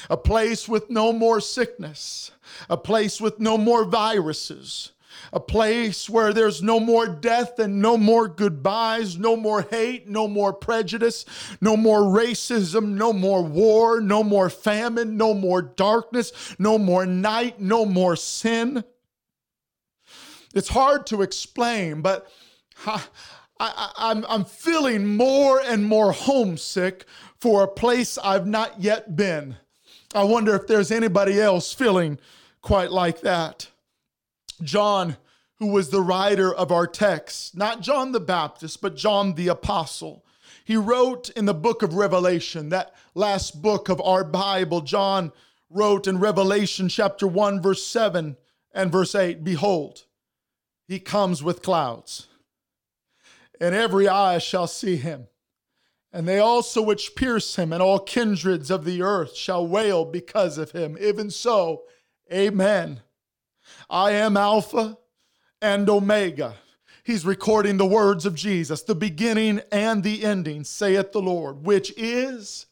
A 0.09 0.17
place 0.17 0.69
with 0.69 0.91
no 0.91 1.13
more 1.13 1.41
sickness, 1.41 2.31
a 2.71 2.77
place 2.77 3.21
with 3.21 3.39
no 3.39 3.59
more 3.59 3.85
viruses, 3.85 4.93
a 5.33 5.41
place 5.41 6.09
where 6.09 6.33
there's 6.33 6.63
no 6.63 6.79
more 6.79 7.07
death 7.07 7.59
and 7.59 7.81
no 7.81 7.97
more 7.97 8.29
goodbyes, 8.29 9.19
no 9.19 9.37
more 9.37 9.63
hate, 9.63 10.09
no 10.09 10.29
more 10.29 10.53
prejudice, 10.53 11.25
no 11.61 11.77
more 11.77 12.01
racism, 12.01 12.95
no 12.95 13.13
more 13.13 13.43
war, 13.43 14.01
no 14.01 14.23
more 14.23 14.51
famine, 14.51 15.17
no 15.17 15.35
more 15.35 15.63
darkness, 15.63 16.55
no 16.59 16.79
more 16.79 17.07
night, 17.07 17.61
no 17.61 17.85
more 17.85 18.17
sin. 18.17 18.85
It's 20.55 20.69
hard 20.69 21.07
to 21.07 21.23
explain, 21.23 22.01
but 22.01 22.31
I, 22.87 23.03
am 23.59 23.81
I'm, 23.97 24.25
I'm 24.29 24.45
feeling 24.45 25.17
more 25.17 25.61
and 25.61 25.85
more 25.85 26.13
homesick 26.13 27.07
for 27.39 27.63
a 27.63 27.69
place 27.69 28.19
I've 28.19 28.47
not 28.47 28.81
yet 28.81 29.17
been. 29.17 29.57
I 30.15 30.23
wonder 30.23 30.55
if 30.55 30.67
there's 30.67 30.93
anybody 30.93 31.41
else 31.41 31.73
feeling 31.73 32.19
quite 32.63 32.93
like 32.93 33.21
that. 33.23 33.69
John, 34.65 35.17
who 35.59 35.69
was 35.69 35.91
the 35.91 36.01
writer 36.01 36.53
of 36.53 36.73
our 36.73 36.87
text, 36.87 37.57
not 37.57 37.81
John 37.81 38.13
the 38.13 38.21
Baptist, 38.21 38.81
but 38.81 38.97
John 38.97 39.35
the 39.35 39.49
Apostle, 39.49 40.25
he 40.65 40.77
wrote 40.77 41.31
in 41.31 41.45
the 41.45 41.55
book 41.55 41.83
of 41.83 41.95
Revelation, 41.95 42.71
that 42.71 42.95
last 43.15 43.61
book 43.63 43.89
of 43.89 44.01
our 44.01 44.25
Bible, 44.25 44.81
John 44.81 45.33
wrote 45.69 46.07
in 46.07 46.19
Revelation 46.19 46.89
chapter 46.89 47.27
1, 47.27 47.61
verse 47.61 47.83
7 47.87 48.37
and 48.73 48.93
verse 48.93 49.15
8 49.15 49.45
Behold, 49.45 50.05
he 50.89 50.99
comes 50.99 51.43
with 51.43 51.63
clouds 51.63 52.29
and 53.61 53.75
every 53.75 54.09
eye 54.09 54.39
shall 54.39 54.67
see 54.67 54.97
him. 54.97 55.29
And 56.13 56.29
they 56.29 56.39
also 56.39 56.81
which 56.81 57.17
pierce 57.17 57.57
him, 57.57 57.73
and 57.73 57.83
all 57.83 57.99
kindreds 57.99 58.71
of 58.71 58.85
the 58.85 59.03
earth 59.03 59.35
shall 59.35 59.67
wail 59.67 60.05
because 60.05 60.59
of 60.59 60.71
him. 60.71 60.97
Even 61.01 61.31
so, 61.31 61.83
amen. 62.33 63.01
I 63.89 64.13
am 64.13 64.37
Alpha 64.37 64.99
and 65.61 65.89
Omega. 65.89 66.55
He's 67.05 67.27
recording 67.27 67.77
the 67.77 67.87
words 67.87 68.25
of 68.25 68.35
Jesus, 68.35 68.83
the 68.83 68.95
beginning 68.95 69.61
and 69.71 70.03
the 70.03 70.25
ending, 70.25 70.65
saith 70.65 71.13
the 71.13 71.21
Lord, 71.21 71.65
which 71.65 71.93
is, 71.97 72.67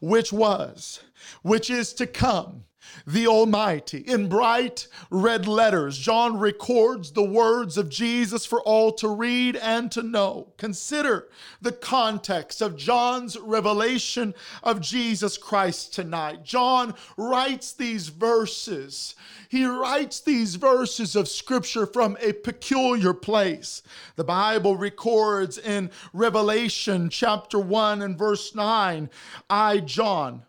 which 0.00 0.32
was, 0.32 1.02
which 1.42 1.68
is 1.68 1.92
to 1.94 2.06
come 2.06 2.64
the 3.06 3.26
Almighty. 3.26 3.98
In 3.98 4.28
bright 4.28 4.86
red 5.10 5.46
letters, 5.46 5.98
John 5.98 6.38
records 6.38 7.12
the 7.12 7.22
words 7.24 7.76
of 7.76 7.88
Jesus 7.88 8.46
for 8.46 8.60
all 8.62 8.92
to 8.94 9.08
read 9.08 9.56
and 9.56 9.90
to 9.92 10.02
know. 10.02 10.52
Consider 10.56 11.28
the 11.60 11.72
context 11.72 12.60
of 12.60 12.76
John's 12.76 13.38
revelation 13.38 14.34
of 14.62 14.80
Jesus 14.80 15.38
Christ 15.38 15.94
tonight. 15.94 16.44
John 16.44 16.94
writes 17.16 17.72
these 17.72 18.08
verses. 18.08 19.14
He 19.48 19.64
writes 19.64 20.20
these 20.20 20.54
verses 20.54 21.14
of 21.14 21.28
scripture 21.28 21.86
from 21.86 22.16
a 22.20 22.32
peculiar 22.32 23.12
place. 23.12 23.82
The 24.16 24.24
Bible 24.24 24.76
records 24.76 25.58
in 25.58 25.90
Revelation 26.12 27.10
chapter 27.10 27.58
1 27.58 28.02
and 28.02 28.18
verse 28.18 28.54
9 28.54 29.10
I, 29.50 29.78
John, 29.78 30.42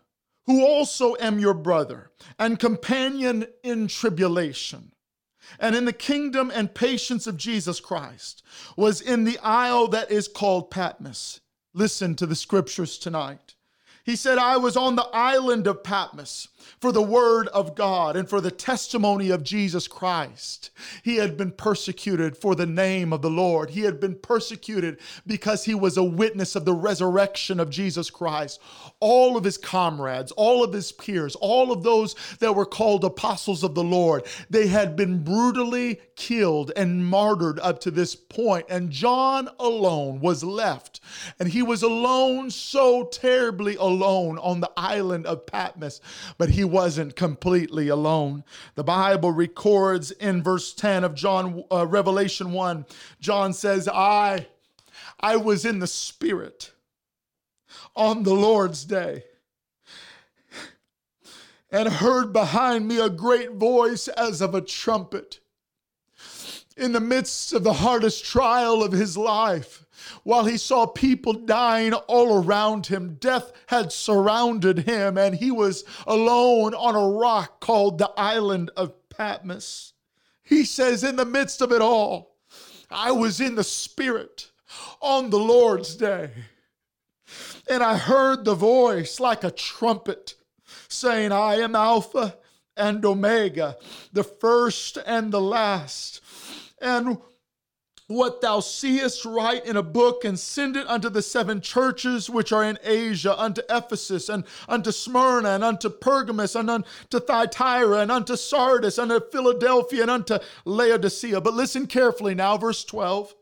who 0.46 0.64
also 0.64 1.16
am 1.20 1.38
your 1.38 1.54
brother 1.54 2.10
and 2.38 2.58
companion 2.58 3.46
in 3.62 3.88
tribulation 3.88 4.92
and 5.58 5.76
in 5.76 5.84
the 5.84 5.92
kingdom 5.92 6.50
and 6.54 6.74
patience 6.74 7.26
of 7.26 7.36
Jesus 7.36 7.80
Christ, 7.80 8.42
was 8.76 9.00
in 9.00 9.24
the 9.24 9.38
isle 9.38 9.88
that 9.88 10.10
is 10.10 10.28
called 10.28 10.70
Patmos. 10.70 11.40
Listen 11.74 12.14
to 12.16 12.26
the 12.26 12.36
scriptures 12.36 12.98
tonight. 12.98 13.54
He 14.04 14.16
said, 14.16 14.38
I 14.38 14.56
was 14.56 14.76
on 14.76 14.96
the 14.96 15.08
island 15.12 15.66
of 15.66 15.82
Patmos 15.82 16.48
for 16.80 16.92
the 16.92 17.02
word 17.02 17.48
of 17.48 17.74
God 17.74 18.16
and 18.16 18.28
for 18.28 18.40
the 18.40 18.50
testimony 18.50 19.30
of 19.30 19.42
Jesus 19.42 19.88
Christ. 19.88 20.70
He 21.02 21.16
had 21.16 21.36
been 21.36 21.50
persecuted 21.52 22.36
for 22.36 22.54
the 22.54 22.66
name 22.66 23.12
of 23.12 23.22
the 23.22 23.30
Lord. 23.30 23.70
He 23.70 23.82
had 23.82 24.00
been 24.00 24.14
persecuted 24.14 24.98
because 25.26 25.64
he 25.64 25.74
was 25.74 25.96
a 25.96 26.04
witness 26.04 26.56
of 26.56 26.64
the 26.64 26.74
resurrection 26.74 27.60
of 27.60 27.70
Jesus 27.70 28.10
Christ. 28.10 28.60
All 29.00 29.36
of 29.36 29.44
his 29.44 29.58
comrades, 29.58 30.32
all 30.32 30.62
of 30.62 30.72
his 30.72 30.92
peers, 30.92 31.36
all 31.36 31.72
of 31.72 31.82
those 31.82 32.14
that 32.40 32.54
were 32.54 32.66
called 32.66 33.04
apostles 33.04 33.62
of 33.62 33.74
the 33.74 33.84
Lord, 33.84 34.24
they 34.50 34.66
had 34.66 34.96
been 34.96 35.22
brutally 35.22 36.00
killed 36.16 36.70
and 36.76 37.04
martyred 37.04 37.58
up 37.60 37.80
to 37.80 37.90
this 37.90 38.14
point. 38.14 38.66
And 38.68 38.90
John 38.90 39.48
alone 39.58 40.20
was 40.20 40.44
left. 40.44 41.00
And 41.38 41.48
he 41.48 41.62
was 41.62 41.82
alone, 41.82 42.50
so 42.50 43.04
terribly 43.04 43.76
alone 43.76 44.38
on 44.38 44.60
the 44.60 44.70
island 44.76 45.26
of 45.26 45.46
Patmos. 45.46 46.00
But 46.38 46.50
he 46.54 46.64
wasn't 46.64 47.16
completely 47.16 47.88
alone. 47.88 48.44
The 48.76 48.84
Bible 48.84 49.32
records 49.32 50.12
in 50.12 50.42
verse 50.42 50.72
10 50.72 51.02
of 51.02 51.14
John, 51.14 51.64
uh, 51.70 51.86
Revelation 51.86 52.52
1, 52.52 52.86
John 53.20 53.52
says, 53.52 53.88
I, 53.88 54.46
I 55.18 55.36
was 55.36 55.64
in 55.64 55.80
the 55.80 55.88
Spirit 55.88 56.72
on 57.96 58.22
the 58.22 58.34
Lord's 58.34 58.84
day 58.84 59.24
and 61.72 61.88
heard 61.88 62.32
behind 62.32 62.86
me 62.86 63.00
a 63.00 63.10
great 63.10 63.52
voice 63.52 64.06
as 64.06 64.40
of 64.40 64.54
a 64.54 64.60
trumpet 64.60 65.40
in 66.76 66.92
the 66.92 67.00
midst 67.00 67.52
of 67.52 67.62
the 67.62 67.72
hardest 67.72 68.24
trial 68.24 68.82
of 68.82 68.92
his 68.92 69.16
life, 69.16 69.86
while 70.24 70.44
he 70.44 70.56
saw 70.56 70.86
people 70.86 71.32
dying 71.32 71.92
all 71.92 72.42
around 72.42 72.86
him, 72.86 73.14
death 73.20 73.52
had 73.66 73.92
surrounded 73.92 74.80
him, 74.80 75.16
and 75.16 75.36
he 75.36 75.50
was 75.50 75.84
alone 76.06 76.74
on 76.74 76.96
a 76.96 77.16
rock 77.16 77.60
called 77.60 77.98
the 77.98 78.10
island 78.16 78.70
of 78.76 78.92
Patmos. 79.08 79.92
He 80.42 80.64
says, 80.64 81.04
In 81.04 81.16
the 81.16 81.24
midst 81.24 81.60
of 81.60 81.70
it 81.70 81.80
all, 81.80 82.36
I 82.90 83.12
was 83.12 83.40
in 83.40 83.54
the 83.54 83.64
Spirit 83.64 84.50
on 85.00 85.30
the 85.30 85.38
Lord's 85.38 85.94
day, 85.94 86.30
and 87.70 87.82
I 87.82 87.96
heard 87.96 88.44
the 88.44 88.54
voice 88.54 89.20
like 89.20 89.44
a 89.44 89.50
trumpet 89.50 90.34
saying, 90.88 91.32
I 91.32 91.56
am 91.56 91.76
Alpha 91.76 92.36
and 92.76 93.04
Omega, 93.04 93.76
the 94.12 94.24
first 94.24 94.98
and 95.06 95.32
the 95.32 95.40
last 95.40 96.20
and 96.80 97.18
what 98.06 98.42
thou 98.42 98.60
seest 98.60 99.24
write 99.24 99.64
in 99.64 99.76
a 99.76 99.82
book 99.82 100.24
and 100.24 100.38
send 100.38 100.76
it 100.76 100.86
unto 100.86 101.08
the 101.08 101.22
seven 101.22 101.60
churches 101.60 102.28
which 102.28 102.52
are 102.52 102.64
in 102.64 102.78
Asia, 102.84 103.38
unto 103.40 103.62
Ephesus, 103.70 104.28
and 104.28 104.44
unto 104.68 104.92
Smyrna, 104.92 105.50
and 105.50 105.64
unto 105.64 105.88
Pergamos, 105.88 106.54
and 106.54 106.68
unto 106.68 106.86
Thyatira, 107.20 108.00
and 108.00 108.12
unto 108.12 108.36
Sardis, 108.36 108.98
and 108.98 109.10
unto 109.10 109.26
Philadelphia, 109.30 110.02
and 110.02 110.10
unto 110.10 110.38
Laodicea. 110.66 111.40
But 111.40 111.54
listen 111.54 111.86
carefully 111.86 112.34
now, 112.34 112.58
verse 112.58 112.84
12. 112.84 113.34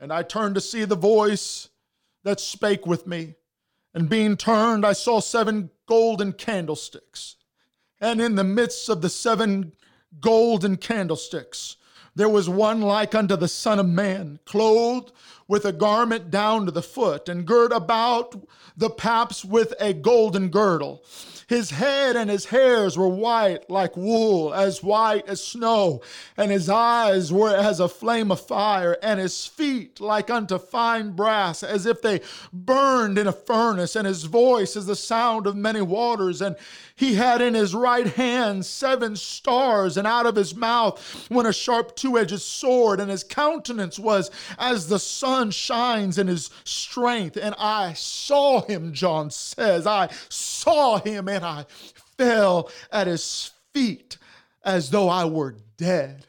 And 0.00 0.12
I 0.12 0.22
turned 0.22 0.56
to 0.56 0.60
see 0.60 0.84
the 0.84 0.96
voice 0.96 1.68
that 2.24 2.40
spake 2.40 2.86
with 2.86 3.06
me. 3.06 3.36
And 3.94 4.08
being 4.08 4.36
turned, 4.36 4.84
I 4.84 4.94
saw 4.94 5.20
seven 5.20 5.70
golden 5.86 6.32
candlesticks. 6.32 7.36
And 8.00 8.20
in 8.20 8.34
the 8.34 8.42
midst 8.42 8.88
of 8.88 9.02
the 9.02 9.08
seven 9.08 9.72
golden 10.18 10.76
candlesticks, 10.76 11.76
there 12.14 12.28
was 12.28 12.48
one 12.48 12.80
like 12.80 13.14
unto 13.14 13.36
the 13.36 13.48
Son 13.48 13.78
of 13.78 13.86
Man, 13.86 14.38
clothed 14.44 15.12
with 15.48 15.64
a 15.64 15.72
garment 15.72 16.30
down 16.30 16.66
to 16.66 16.72
the 16.72 16.82
foot, 16.82 17.28
and 17.28 17.46
girt 17.46 17.72
about 17.72 18.34
the 18.76 18.90
paps 18.90 19.44
with 19.44 19.74
a 19.80 19.92
golden 19.92 20.48
girdle. 20.48 21.04
His 21.48 21.70
head 21.70 22.16
and 22.16 22.30
his 22.30 22.46
hairs 22.46 22.96
were 22.96 23.08
white 23.08 23.68
like 23.68 23.96
wool, 23.96 24.54
as 24.54 24.82
white 24.82 25.26
as 25.28 25.44
snow, 25.44 26.02
and 26.36 26.50
his 26.50 26.68
eyes 26.68 27.32
were 27.32 27.54
as 27.54 27.80
a 27.80 27.88
flame 27.88 28.30
of 28.30 28.40
fire, 28.40 28.96
and 29.02 29.20
his 29.20 29.46
feet 29.46 30.00
like 30.00 30.30
unto 30.30 30.58
fine 30.58 31.12
brass, 31.12 31.62
as 31.62 31.86
if 31.86 32.02
they 32.02 32.20
burned 32.52 33.18
in 33.18 33.26
a 33.26 33.32
furnace, 33.32 33.96
and 33.96 34.06
his 34.06 34.24
voice 34.24 34.76
as 34.76 34.86
the 34.86 34.96
sound 34.96 35.46
of 35.46 35.56
many 35.56 35.82
waters. 35.82 36.40
And 36.40 36.56
he 36.94 37.14
had 37.14 37.40
in 37.40 37.54
his 37.54 37.74
right 37.74 38.06
hand 38.06 38.64
seven 38.64 39.16
stars, 39.16 39.96
and 39.96 40.06
out 40.06 40.26
of 40.26 40.36
his 40.36 40.54
mouth 40.54 41.28
went 41.30 41.48
a 41.48 41.52
sharp 41.52 41.96
two 41.96 42.18
edged 42.18 42.40
sword, 42.40 43.00
and 43.00 43.10
his 43.10 43.24
countenance 43.24 43.98
was 43.98 44.30
as 44.58 44.88
the 44.88 44.98
sun 44.98 45.50
shines 45.50 46.18
in 46.18 46.28
his 46.28 46.50
strength. 46.64 47.36
And 47.36 47.54
I 47.58 47.94
saw 47.94 48.62
him, 48.62 48.92
John 48.92 49.30
says, 49.30 49.86
I 49.86 50.10
saw 50.28 50.98
him, 50.98 51.28
and 51.36 51.44
I 51.44 51.66
fell 52.16 52.70
at 52.90 53.06
his 53.06 53.50
feet 53.72 54.18
as 54.64 54.90
though 54.90 55.08
I 55.08 55.24
were 55.24 55.56
dead. 55.76 56.26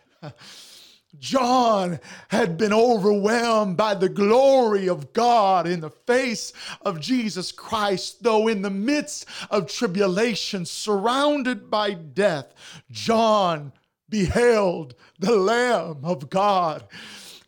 John 1.20 2.00
had 2.30 2.58
been 2.58 2.74
overwhelmed 2.74 3.78
by 3.78 3.94
the 3.94 4.10
glory 4.10 4.90
of 4.90 5.14
God 5.14 5.68
in 5.68 5.80
the 5.80 5.90
face 5.90 6.52
of 6.82 7.00
Jesus 7.00 7.52
Christ, 7.52 8.24
though 8.24 8.48
in 8.48 8.62
the 8.62 8.70
midst 8.70 9.26
of 9.52 9.72
tribulation, 9.72 10.66
surrounded 10.66 11.70
by 11.70 11.94
death, 11.94 12.54
John 12.92 13.72
beheld 14.10 14.96
the 15.20 15.36
Lamb 15.36 16.00
of 16.04 16.30
God. 16.30 16.84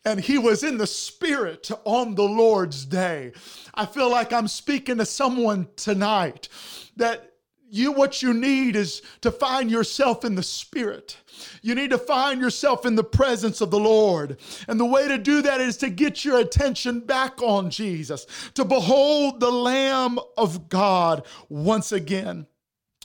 And 0.04 0.20
he 0.20 0.38
was 0.38 0.62
in 0.62 0.78
the 0.78 0.86
Spirit 0.86 1.70
on 1.84 2.14
the 2.14 2.22
Lord's 2.22 2.84
day. 2.84 3.32
I 3.74 3.86
feel 3.86 4.08
like 4.08 4.32
I'm 4.32 4.48
speaking 4.48 4.98
to 4.98 5.06
someone 5.06 5.66
tonight 5.74 6.48
that 6.96 7.32
you 7.68 7.92
what 7.92 8.22
you 8.22 8.32
need 8.32 8.76
is 8.76 9.02
to 9.20 9.30
find 9.30 9.70
yourself 9.70 10.24
in 10.24 10.34
the 10.34 10.42
spirit. 10.42 11.16
You 11.62 11.74
need 11.74 11.90
to 11.90 11.98
find 11.98 12.40
yourself 12.40 12.86
in 12.86 12.94
the 12.94 13.04
presence 13.04 13.60
of 13.60 13.70
the 13.70 13.78
lord. 13.78 14.38
And 14.68 14.78
the 14.78 14.86
way 14.86 15.08
to 15.08 15.18
do 15.18 15.42
that 15.42 15.60
is 15.60 15.76
to 15.78 15.90
get 15.90 16.24
your 16.24 16.38
attention 16.38 17.00
back 17.00 17.42
on 17.42 17.70
jesus 17.70 18.26
to 18.54 18.64
behold 18.64 19.40
the 19.40 19.50
lamb 19.50 20.18
of 20.36 20.68
god 20.68 21.26
once 21.48 21.92
again. 21.92 22.46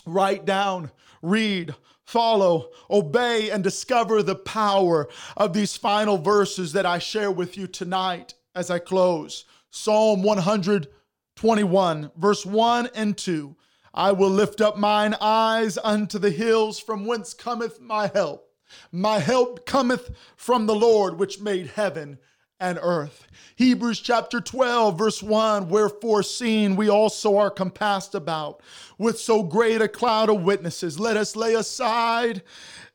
Write 0.05 0.45
down 0.45 0.91
read 1.21 1.75
follow 2.03 2.71
obey 2.89 3.51
and 3.51 3.63
discover 3.63 4.21
the 4.21 4.35
power 4.35 5.07
of 5.37 5.53
these 5.53 5.77
final 5.77 6.17
verses 6.17 6.73
that 6.73 6.85
i 6.85 6.99
share 6.99 7.31
with 7.31 7.57
you 7.57 7.67
tonight 7.67 8.33
as 8.55 8.69
i 8.69 8.79
close. 8.79 9.45
Psalm 9.69 10.23
121 10.23 12.11
verse 12.17 12.45
1 12.45 12.89
and 12.95 13.17
2 13.17 13.55
I 13.93 14.11
will 14.11 14.29
lift 14.29 14.61
up 14.61 14.77
mine 14.77 15.15
eyes 15.19 15.77
unto 15.83 16.17
the 16.17 16.31
hills 16.31 16.79
from 16.79 17.05
whence 17.05 17.33
cometh 17.33 17.81
my 17.81 18.07
help. 18.07 18.47
My 18.91 19.19
help 19.19 19.65
cometh 19.65 20.11
from 20.37 20.65
the 20.65 20.75
Lord 20.75 21.19
which 21.19 21.41
made 21.41 21.67
heaven 21.67 22.17
and 22.61 22.79
earth. 22.81 23.27
Hebrews 23.55 23.99
chapter 23.99 24.39
12, 24.39 24.97
verse 24.97 25.21
1 25.21 25.67
Wherefore, 25.67 26.23
seeing 26.23 26.75
we 26.75 26.89
also 26.89 27.37
are 27.37 27.49
compassed 27.49 28.15
about 28.15 28.61
with 28.97 29.19
so 29.19 29.43
great 29.43 29.81
a 29.81 29.87
cloud 29.87 30.29
of 30.29 30.43
witnesses, 30.43 30.99
let 30.99 31.17
us 31.17 31.35
lay 31.35 31.55
aside 31.55 32.43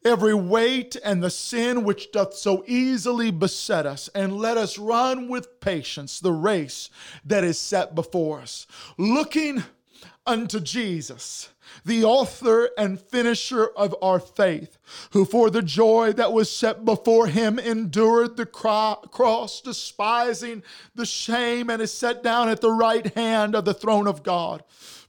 every 0.04 0.35
weight 0.35 0.96
and 1.04 1.22
the 1.22 1.30
sin 1.30 1.82
which 1.82 2.12
doth 2.12 2.35
so 2.35 2.64
easily 2.66 3.32
beset 3.32 3.87
us, 3.87 4.09
and 4.14 4.38
let 4.38 4.56
us 4.56 4.78
run 4.78 5.28
with 5.28 5.61
patience 5.61 6.20
the 6.20 6.32
race 6.32 6.88
that 7.24 7.42
is 7.42 7.59
set 7.59 7.94
before 7.94 8.40
us, 8.40 8.68
looking 8.96 9.64
unto 10.27 10.61
Jesus, 10.61 11.51
the 11.85 12.05
author 12.05 12.71
and 12.77 13.01
finisher 13.01 13.69
of 13.77 13.95
our 14.03 14.21
faith, 14.21 14.79
who 15.12 15.25
for 15.25 15.51
the 15.51 15.62
joy 15.62 16.12
that 16.12 16.33
was 16.33 16.51
set 16.51 16.85
before 16.85 17.27
him 17.27 17.59
endured 17.59 18.37
the 18.37 18.47
cross, 18.47 19.61
despising 19.61 20.62
the 20.95 21.07
shame, 21.07 21.71
and 21.71 21.83
is 21.83 21.92
set 21.92 22.23
down 22.23 22.49
at 22.49 22.61
the 22.61 22.73
right 22.73 23.14
hand 23.14 23.55
of 23.55 23.64
the 23.64 23.75
throne 23.75 24.07
of 24.07 24.23
God. 24.23 24.62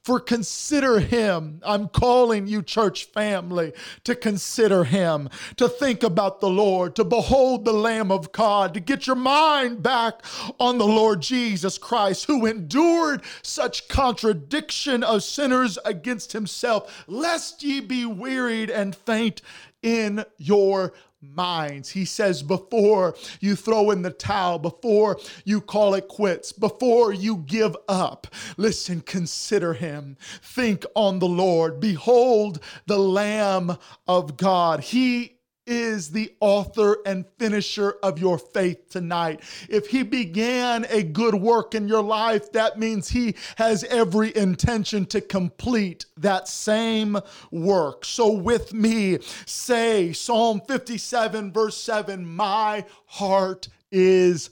For 0.08 0.20
consider 0.20 1.00
him. 1.00 1.60
I'm 1.62 1.86
calling 1.88 2.46
you, 2.46 2.62
church 2.62 3.04
family, 3.04 3.74
to 4.04 4.14
consider 4.14 4.84
him, 4.84 5.28
to 5.56 5.68
think 5.68 6.02
about 6.02 6.40
the 6.40 6.48
Lord, 6.48 6.96
to 6.96 7.04
behold 7.04 7.66
the 7.66 7.74
Lamb 7.74 8.10
of 8.10 8.32
God, 8.32 8.72
to 8.72 8.80
get 8.80 9.06
your 9.06 9.16
mind 9.16 9.82
back 9.82 10.24
on 10.58 10.78
the 10.78 10.86
Lord 10.86 11.20
Jesus 11.20 11.76
Christ, 11.76 12.24
who 12.24 12.46
endured 12.46 13.22
such 13.42 13.86
contradiction 13.88 15.02
of 15.04 15.24
sinners 15.24 15.78
against 15.84 16.32
himself, 16.32 17.04
lest 17.06 17.62
ye 17.62 17.80
be 17.80 18.06
wearied 18.06 18.70
and 18.70 18.96
faint 18.96 19.42
in 19.82 20.24
your 20.38 20.94
minds. 21.20 21.90
He 21.90 22.04
says, 22.04 22.42
before 22.42 23.14
you 23.40 23.56
throw 23.56 23.90
in 23.90 24.02
the 24.02 24.10
towel, 24.10 24.58
before 24.58 25.18
you 25.44 25.60
call 25.60 25.94
it 25.94 26.08
quits, 26.08 26.52
before 26.52 27.12
you 27.12 27.38
give 27.38 27.76
up, 27.88 28.26
listen, 28.56 29.00
consider 29.00 29.74
him. 29.74 30.16
Think 30.42 30.84
on 30.94 31.18
the 31.18 31.28
Lord. 31.28 31.80
Behold 31.80 32.60
the 32.86 32.98
Lamb 32.98 33.76
of 34.06 34.36
God. 34.36 34.80
He 34.80 35.37
is 35.68 36.10
the 36.10 36.34
author 36.40 36.98
and 37.04 37.26
finisher 37.38 37.96
of 38.02 38.18
your 38.18 38.38
faith 38.38 38.88
tonight. 38.88 39.40
If 39.68 39.88
he 39.88 40.02
began 40.02 40.86
a 40.88 41.02
good 41.02 41.34
work 41.34 41.74
in 41.74 41.86
your 41.86 42.02
life, 42.02 42.50
that 42.52 42.78
means 42.78 43.10
he 43.10 43.36
has 43.56 43.84
every 43.84 44.34
intention 44.36 45.06
to 45.06 45.20
complete 45.20 46.06
that 46.16 46.48
same 46.48 47.18
work. 47.50 48.04
So, 48.04 48.32
with 48.32 48.72
me, 48.72 49.18
say 49.44 50.12
Psalm 50.12 50.62
57, 50.66 51.52
verse 51.52 51.76
7 51.76 52.26
My 52.26 52.84
heart 53.06 53.68
is 53.92 54.50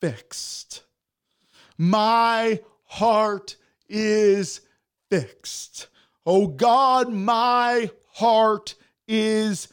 fixed. 0.00 0.82
My 1.78 2.60
heart 2.84 3.56
is 3.88 4.62
fixed. 5.10 5.88
Oh 6.24 6.48
God, 6.48 7.12
my 7.12 7.90
heart 8.06 8.74
is 9.06 9.68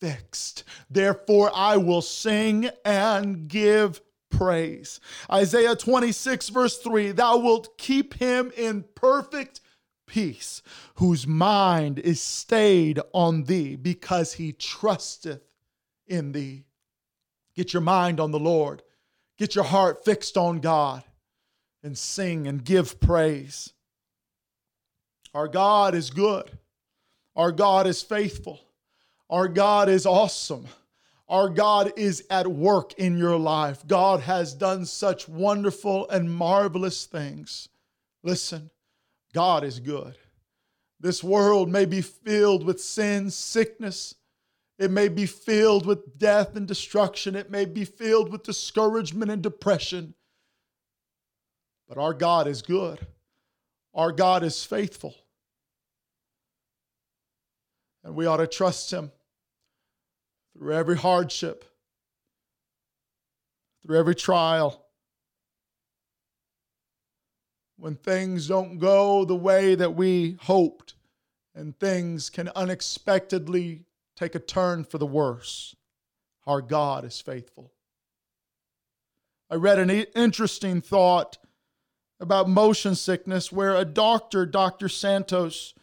fixed. 0.00 0.64
Therefore, 0.90 1.50
I 1.54 1.76
will 1.76 2.02
sing 2.02 2.70
and 2.84 3.48
give 3.48 4.00
praise. 4.30 5.00
Isaiah 5.30 5.76
26, 5.76 6.48
verse 6.50 6.78
3 6.78 7.12
Thou 7.12 7.38
wilt 7.38 7.78
keep 7.78 8.14
him 8.14 8.52
in 8.56 8.84
perfect 8.94 9.60
peace, 10.06 10.62
whose 10.96 11.26
mind 11.26 11.98
is 11.98 12.20
stayed 12.20 13.00
on 13.12 13.44
thee, 13.44 13.76
because 13.76 14.34
he 14.34 14.52
trusteth 14.52 15.42
in 16.06 16.32
thee. 16.32 16.64
Get 17.54 17.72
your 17.72 17.82
mind 17.82 18.20
on 18.20 18.30
the 18.30 18.38
Lord, 18.38 18.82
get 19.38 19.54
your 19.54 19.64
heart 19.64 20.04
fixed 20.04 20.36
on 20.36 20.60
God, 20.60 21.02
and 21.82 21.96
sing 21.96 22.46
and 22.46 22.64
give 22.64 23.00
praise. 23.00 23.72
Our 25.34 25.48
God 25.48 25.94
is 25.94 26.10
good, 26.10 26.58
our 27.34 27.52
God 27.52 27.86
is 27.86 28.02
faithful. 28.02 28.60
Our 29.28 29.48
God 29.48 29.88
is 29.88 30.06
awesome. 30.06 30.66
Our 31.28 31.48
God 31.48 31.92
is 31.96 32.24
at 32.30 32.46
work 32.46 32.94
in 32.94 33.18
your 33.18 33.36
life. 33.36 33.84
God 33.86 34.20
has 34.20 34.54
done 34.54 34.86
such 34.86 35.28
wonderful 35.28 36.08
and 36.08 36.30
marvelous 36.30 37.04
things. 37.04 37.68
Listen, 38.22 38.70
God 39.32 39.64
is 39.64 39.80
good. 39.80 40.16
This 41.00 41.24
world 41.24 41.68
may 41.68 41.84
be 41.84 42.00
filled 42.00 42.64
with 42.64 42.80
sin, 42.80 43.30
sickness. 43.30 44.14
It 44.78 44.90
may 44.90 45.08
be 45.08 45.26
filled 45.26 45.84
with 45.84 46.18
death 46.18 46.54
and 46.54 46.66
destruction. 46.66 47.34
It 47.34 47.50
may 47.50 47.64
be 47.64 47.84
filled 47.84 48.30
with 48.30 48.44
discouragement 48.44 49.30
and 49.30 49.42
depression. 49.42 50.14
But 51.88 51.98
our 51.98 52.14
God 52.14 52.46
is 52.46 52.62
good. 52.62 53.04
Our 53.94 54.12
God 54.12 54.44
is 54.44 54.64
faithful. 54.64 55.14
And 58.04 58.14
we 58.14 58.26
ought 58.26 58.36
to 58.36 58.46
trust 58.46 58.92
Him 58.92 59.10
through 60.56 60.74
every 60.74 60.96
hardship, 60.96 61.64
through 63.82 63.98
every 63.98 64.14
trial. 64.14 64.86
When 67.78 67.96
things 67.96 68.48
don't 68.48 68.78
go 68.78 69.24
the 69.24 69.36
way 69.36 69.74
that 69.74 69.94
we 69.94 70.38
hoped, 70.42 70.94
and 71.54 71.78
things 71.78 72.30
can 72.30 72.50
unexpectedly 72.54 73.84
take 74.14 74.34
a 74.34 74.38
turn 74.38 74.84
for 74.84 74.98
the 74.98 75.06
worse, 75.06 75.74
our 76.46 76.60
God 76.60 77.04
is 77.04 77.20
faithful. 77.20 77.72
I 79.50 79.54
read 79.54 79.78
an 79.78 79.90
interesting 79.90 80.80
thought 80.80 81.38
about 82.20 82.48
motion 82.48 82.94
sickness 82.94 83.52
where 83.52 83.74
a 83.74 83.84
doctor, 83.84 84.46
Dr. 84.46 84.88
Santos, 84.88 85.74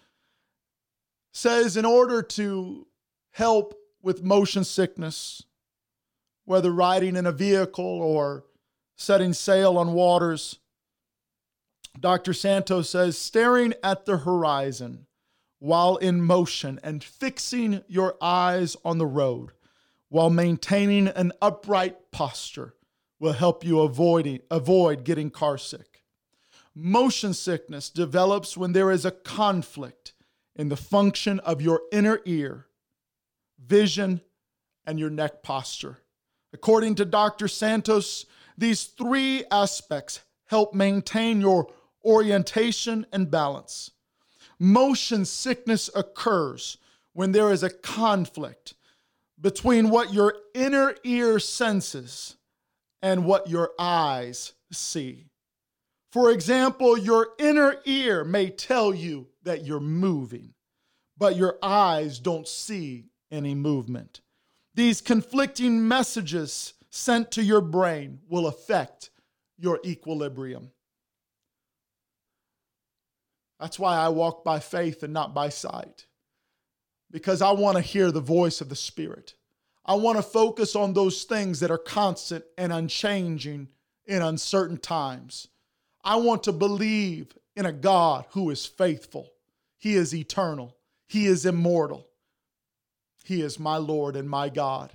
says 1.31 1.77
in 1.77 1.85
order 1.85 2.21
to 2.21 2.87
help 3.31 3.75
with 4.03 4.21
motion 4.21 4.63
sickness, 4.63 5.43
whether 6.45 6.71
riding 6.71 7.15
in 7.15 7.25
a 7.25 7.31
vehicle 7.31 7.83
or 7.83 8.43
setting 8.95 9.33
sail 9.33 9.77
on 9.77 9.93
waters. 9.93 10.59
Dr. 11.99 12.33
Santos 12.33 12.89
says 12.89 13.17
staring 13.17 13.73
at 13.81 14.05
the 14.05 14.17
horizon 14.17 15.07
while 15.59 15.95
in 15.95 16.21
motion 16.21 16.79
and 16.83 17.03
fixing 17.03 17.81
your 17.87 18.15
eyes 18.21 18.75
on 18.83 18.97
the 18.97 19.05
road 19.05 19.51
while 20.09 20.29
maintaining 20.29 21.07
an 21.07 21.31
upright 21.41 22.11
posture 22.11 22.75
will 23.19 23.33
help 23.33 23.63
you 23.63 23.79
avoid, 23.79 24.41
avoid 24.51 25.05
getting 25.05 25.31
car 25.31 25.57
sick. 25.57 26.03
Motion 26.75 27.33
sickness 27.33 27.89
develops 27.89 28.57
when 28.57 28.73
there 28.73 28.91
is 28.91 29.05
a 29.05 29.11
conflict 29.11 30.13
in 30.55 30.69
the 30.69 30.75
function 30.75 31.39
of 31.39 31.61
your 31.61 31.81
inner 31.91 32.19
ear, 32.25 32.67
vision, 33.67 34.21
and 34.85 34.99
your 34.99 35.09
neck 35.09 35.43
posture. 35.43 35.99
According 36.53 36.95
to 36.95 37.05
Dr. 37.05 37.47
Santos, 37.47 38.25
these 38.57 38.83
three 38.83 39.43
aspects 39.49 40.21
help 40.45 40.73
maintain 40.73 41.41
your 41.41 41.67
orientation 42.05 43.05
and 43.11 43.31
balance. 43.31 43.91
Motion 44.59 45.25
sickness 45.25 45.89
occurs 45.95 46.77
when 47.13 47.31
there 47.31 47.51
is 47.51 47.63
a 47.63 47.69
conflict 47.69 48.75
between 49.39 49.89
what 49.89 50.13
your 50.13 50.35
inner 50.53 50.95
ear 51.03 51.39
senses 51.39 52.37
and 53.01 53.25
what 53.25 53.49
your 53.49 53.71
eyes 53.79 54.53
see. 54.71 55.25
For 56.11 56.31
example, 56.31 56.97
your 56.97 57.29
inner 57.39 57.75
ear 57.85 58.23
may 58.23 58.49
tell 58.49 58.93
you 58.93 59.27
that 59.43 59.65
you're 59.65 59.79
moving, 59.79 60.53
but 61.17 61.35
your 61.35 61.57
eyes 61.61 62.19
don't 62.19 62.47
see 62.47 63.05
any 63.33 63.55
movement. 63.55 64.21
These 64.75 65.01
conflicting 65.01 65.87
messages 65.87 66.73
sent 66.89 67.31
to 67.31 67.43
your 67.43 67.61
brain 67.61 68.19
will 68.29 68.47
affect 68.47 69.09
your 69.57 69.79
equilibrium. 69.83 70.71
That's 73.59 73.79
why 73.79 73.97
I 73.97 74.09
walk 74.09 74.43
by 74.43 74.59
faith 74.59 75.03
and 75.03 75.13
not 75.13 75.33
by 75.33 75.49
sight, 75.49 76.05
because 77.11 77.41
I 77.41 77.51
want 77.51 77.77
to 77.77 77.81
hear 77.81 78.11
the 78.11 78.19
voice 78.19 78.61
of 78.61 78.69
the 78.69 78.75
Spirit. 78.75 79.35
I 79.85 79.95
want 79.95 80.17
to 80.17 80.23
focus 80.23 80.75
on 80.75 80.93
those 80.93 81.23
things 81.23 81.59
that 81.59 81.71
are 81.71 81.77
constant 81.77 82.45
and 82.57 82.71
unchanging 82.71 83.69
in 84.05 84.21
uncertain 84.21 84.77
times. 84.77 85.47
I 86.03 86.17
want 86.17 86.43
to 86.43 86.51
believe 86.51 87.37
in 87.55 87.65
a 87.65 87.71
God 87.71 88.25
who 88.31 88.49
is 88.49 88.65
faithful. 88.65 89.29
He 89.77 89.95
is 89.95 90.13
eternal. 90.13 90.75
He 91.07 91.25
is 91.25 91.45
immortal. 91.45 92.07
He 93.23 93.41
is 93.41 93.57
my 93.57 93.77
Lord 93.77 94.15
and 94.15 94.29
my 94.29 94.49
God. 94.49 94.91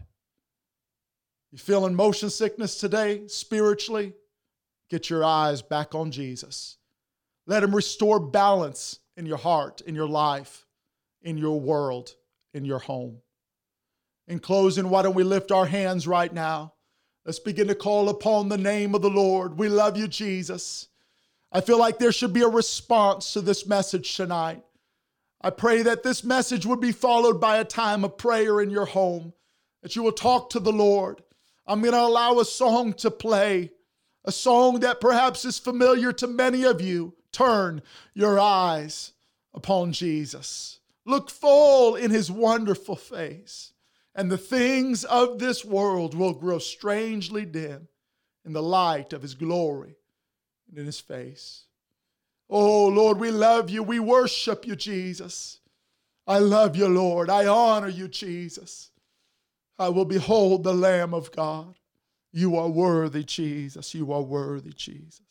You 1.50 1.58
feeling 1.58 1.94
motion 1.94 2.30
sickness 2.30 2.78
today, 2.78 3.26
spiritually? 3.26 4.12
Get 4.90 5.08
your 5.08 5.24
eyes 5.24 5.62
back 5.62 5.94
on 5.94 6.10
Jesus. 6.10 6.76
Let 7.46 7.62
Him 7.62 7.74
restore 7.74 8.20
balance 8.20 9.00
in 9.16 9.24
your 9.24 9.38
heart, 9.38 9.80
in 9.80 9.94
your 9.94 10.06
life, 10.06 10.66
in 11.22 11.38
your 11.38 11.58
world, 11.58 12.14
in 12.52 12.64
your 12.64 12.78
home. 12.78 13.18
In 14.26 14.38
closing, 14.38 14.90
why 14.90 15.02
don't 15.02 15.14
we 15.14 15.24
lift 15.24 15.50
our 15.50 15.66
hands 15.66 16.06
right 16.06 16.32
now? 16.32 16.74
Let's 17.24 17.38
begin 17.38 17.68
to 17.68 17.74
call 17.74 18.10
upon 18.10 18.48
the 18.48 18.58
name 18.58 18.94
of 18.94 19.00
the 19.00 19.10
Lord. 19.10 19.58
We 19.58 19.68
love 19.68 19.96
you, 19.96 20.06
Jesus. 20.06 20.88
I 21.50 21.62
feel 21.62 21.78
like 21.78 21.98
there 21.98 22.12
should 22.12 22.34
be 22.34 22.42
a 22.42 22.48
response 22.48 23.32
to 23.32 23.40
this 23.40 23.66
message 23.66 24.16
tonight. 24.16 24.62
I 25.40 25.50
pray 25.50 25.82
that 25.82 26.02
this 26.02 26.24
message 26.24 26.66
would 26.66 26.80
be 26.80 26.92
followed 26.92 27.40
by 27.40 27.58
a 27.58 27.64
time 27.64 28.04
of 28.04 28.18
prayer 28.18 28.60
in 28.60 28.70
your 28.70 28.86
home, 28.86 29.32
that 29.82 29.94
you 29.94 30.02
will 30.02 30.12
talk 30.12 30.50
to 30.50 30.60
the 30.60 30.72
Lord. 30.72 31.22
I'm 31.66 31.80
going 31.80 31.92
to 31.92 32.00
allow 32.00 32.38
a 32.38 32.44
song 32.44 32.92
to 32.94 33.10
play, 33.10 33.70
a 34.24 34.32
song 34.32 34.80
that 34.80 35.00
perhaps 35.00 35.44
is 35.44 35.58
familiar 35.58 36.12
to 36.14 36.26
many 36.26 36.64
of 36.64 36.80
you. 36.80 37.14
Turn 37.30 37.82
your 38.14 38.40
eyes 38.40 39.12
upon 39.54 39.92
Jesus. 39.92 40.80
Look 41.04 41.30
full 41.30 41.94
in 41.94 42.10
his 42.10 42.30
wonderful 42.30 42.96
face, 42.96 43.72
and 44.14 44.30
the 44.30 44.38
things 44.38 45.04
of 45.04 45.38
this 45.38 45.64
world 45.64 46.14
will 46.14 46.34
grow 46.34 46.58
strangely 46.58 47.44
dim 47.44 47.88
in 48.44 48.52
the 48.54 48.62
light 48.62 49.12
of 49.12 49.22
his 49.22 49.34
glory 49.34 49.96
and 50.68 50.78
in 50.78 50.86
his 50.86 51.00
face. 51.00 51.67
Oh, 52.50 52.88
Lord, 52.88 53.18
we 53.18 53.30
love 53.30 53.70
you. 53.70 53.82
We 53.82 53.98
worship 54.00 54.66
you, 54.66 54.76
Jesus. 54.76 55.60
I 56.26 56.38
love 56.38 56.76
you, 56.76 56.88
Lord. 56.88 57.30
I 57.30 57.46
honor 57.46 57.88
you, 57.88 58.08
Jesus. 58.08 58.90
I 59.78 59.88
will 59.88 60.04
behold 60.04 60.64
the 60.64 60.74
Lamb 60.74 61.14
of 61.14 61.30
God. 61.32 61.74
You 62.32 62.56
are 62.56 62.68
worthy, 62.68 63.24
Jesus. 63.24 63.94
You 63.94 64.12
are 64.12 64.22
worthy, 64.22 64.72
Jesus. 64.72 65.22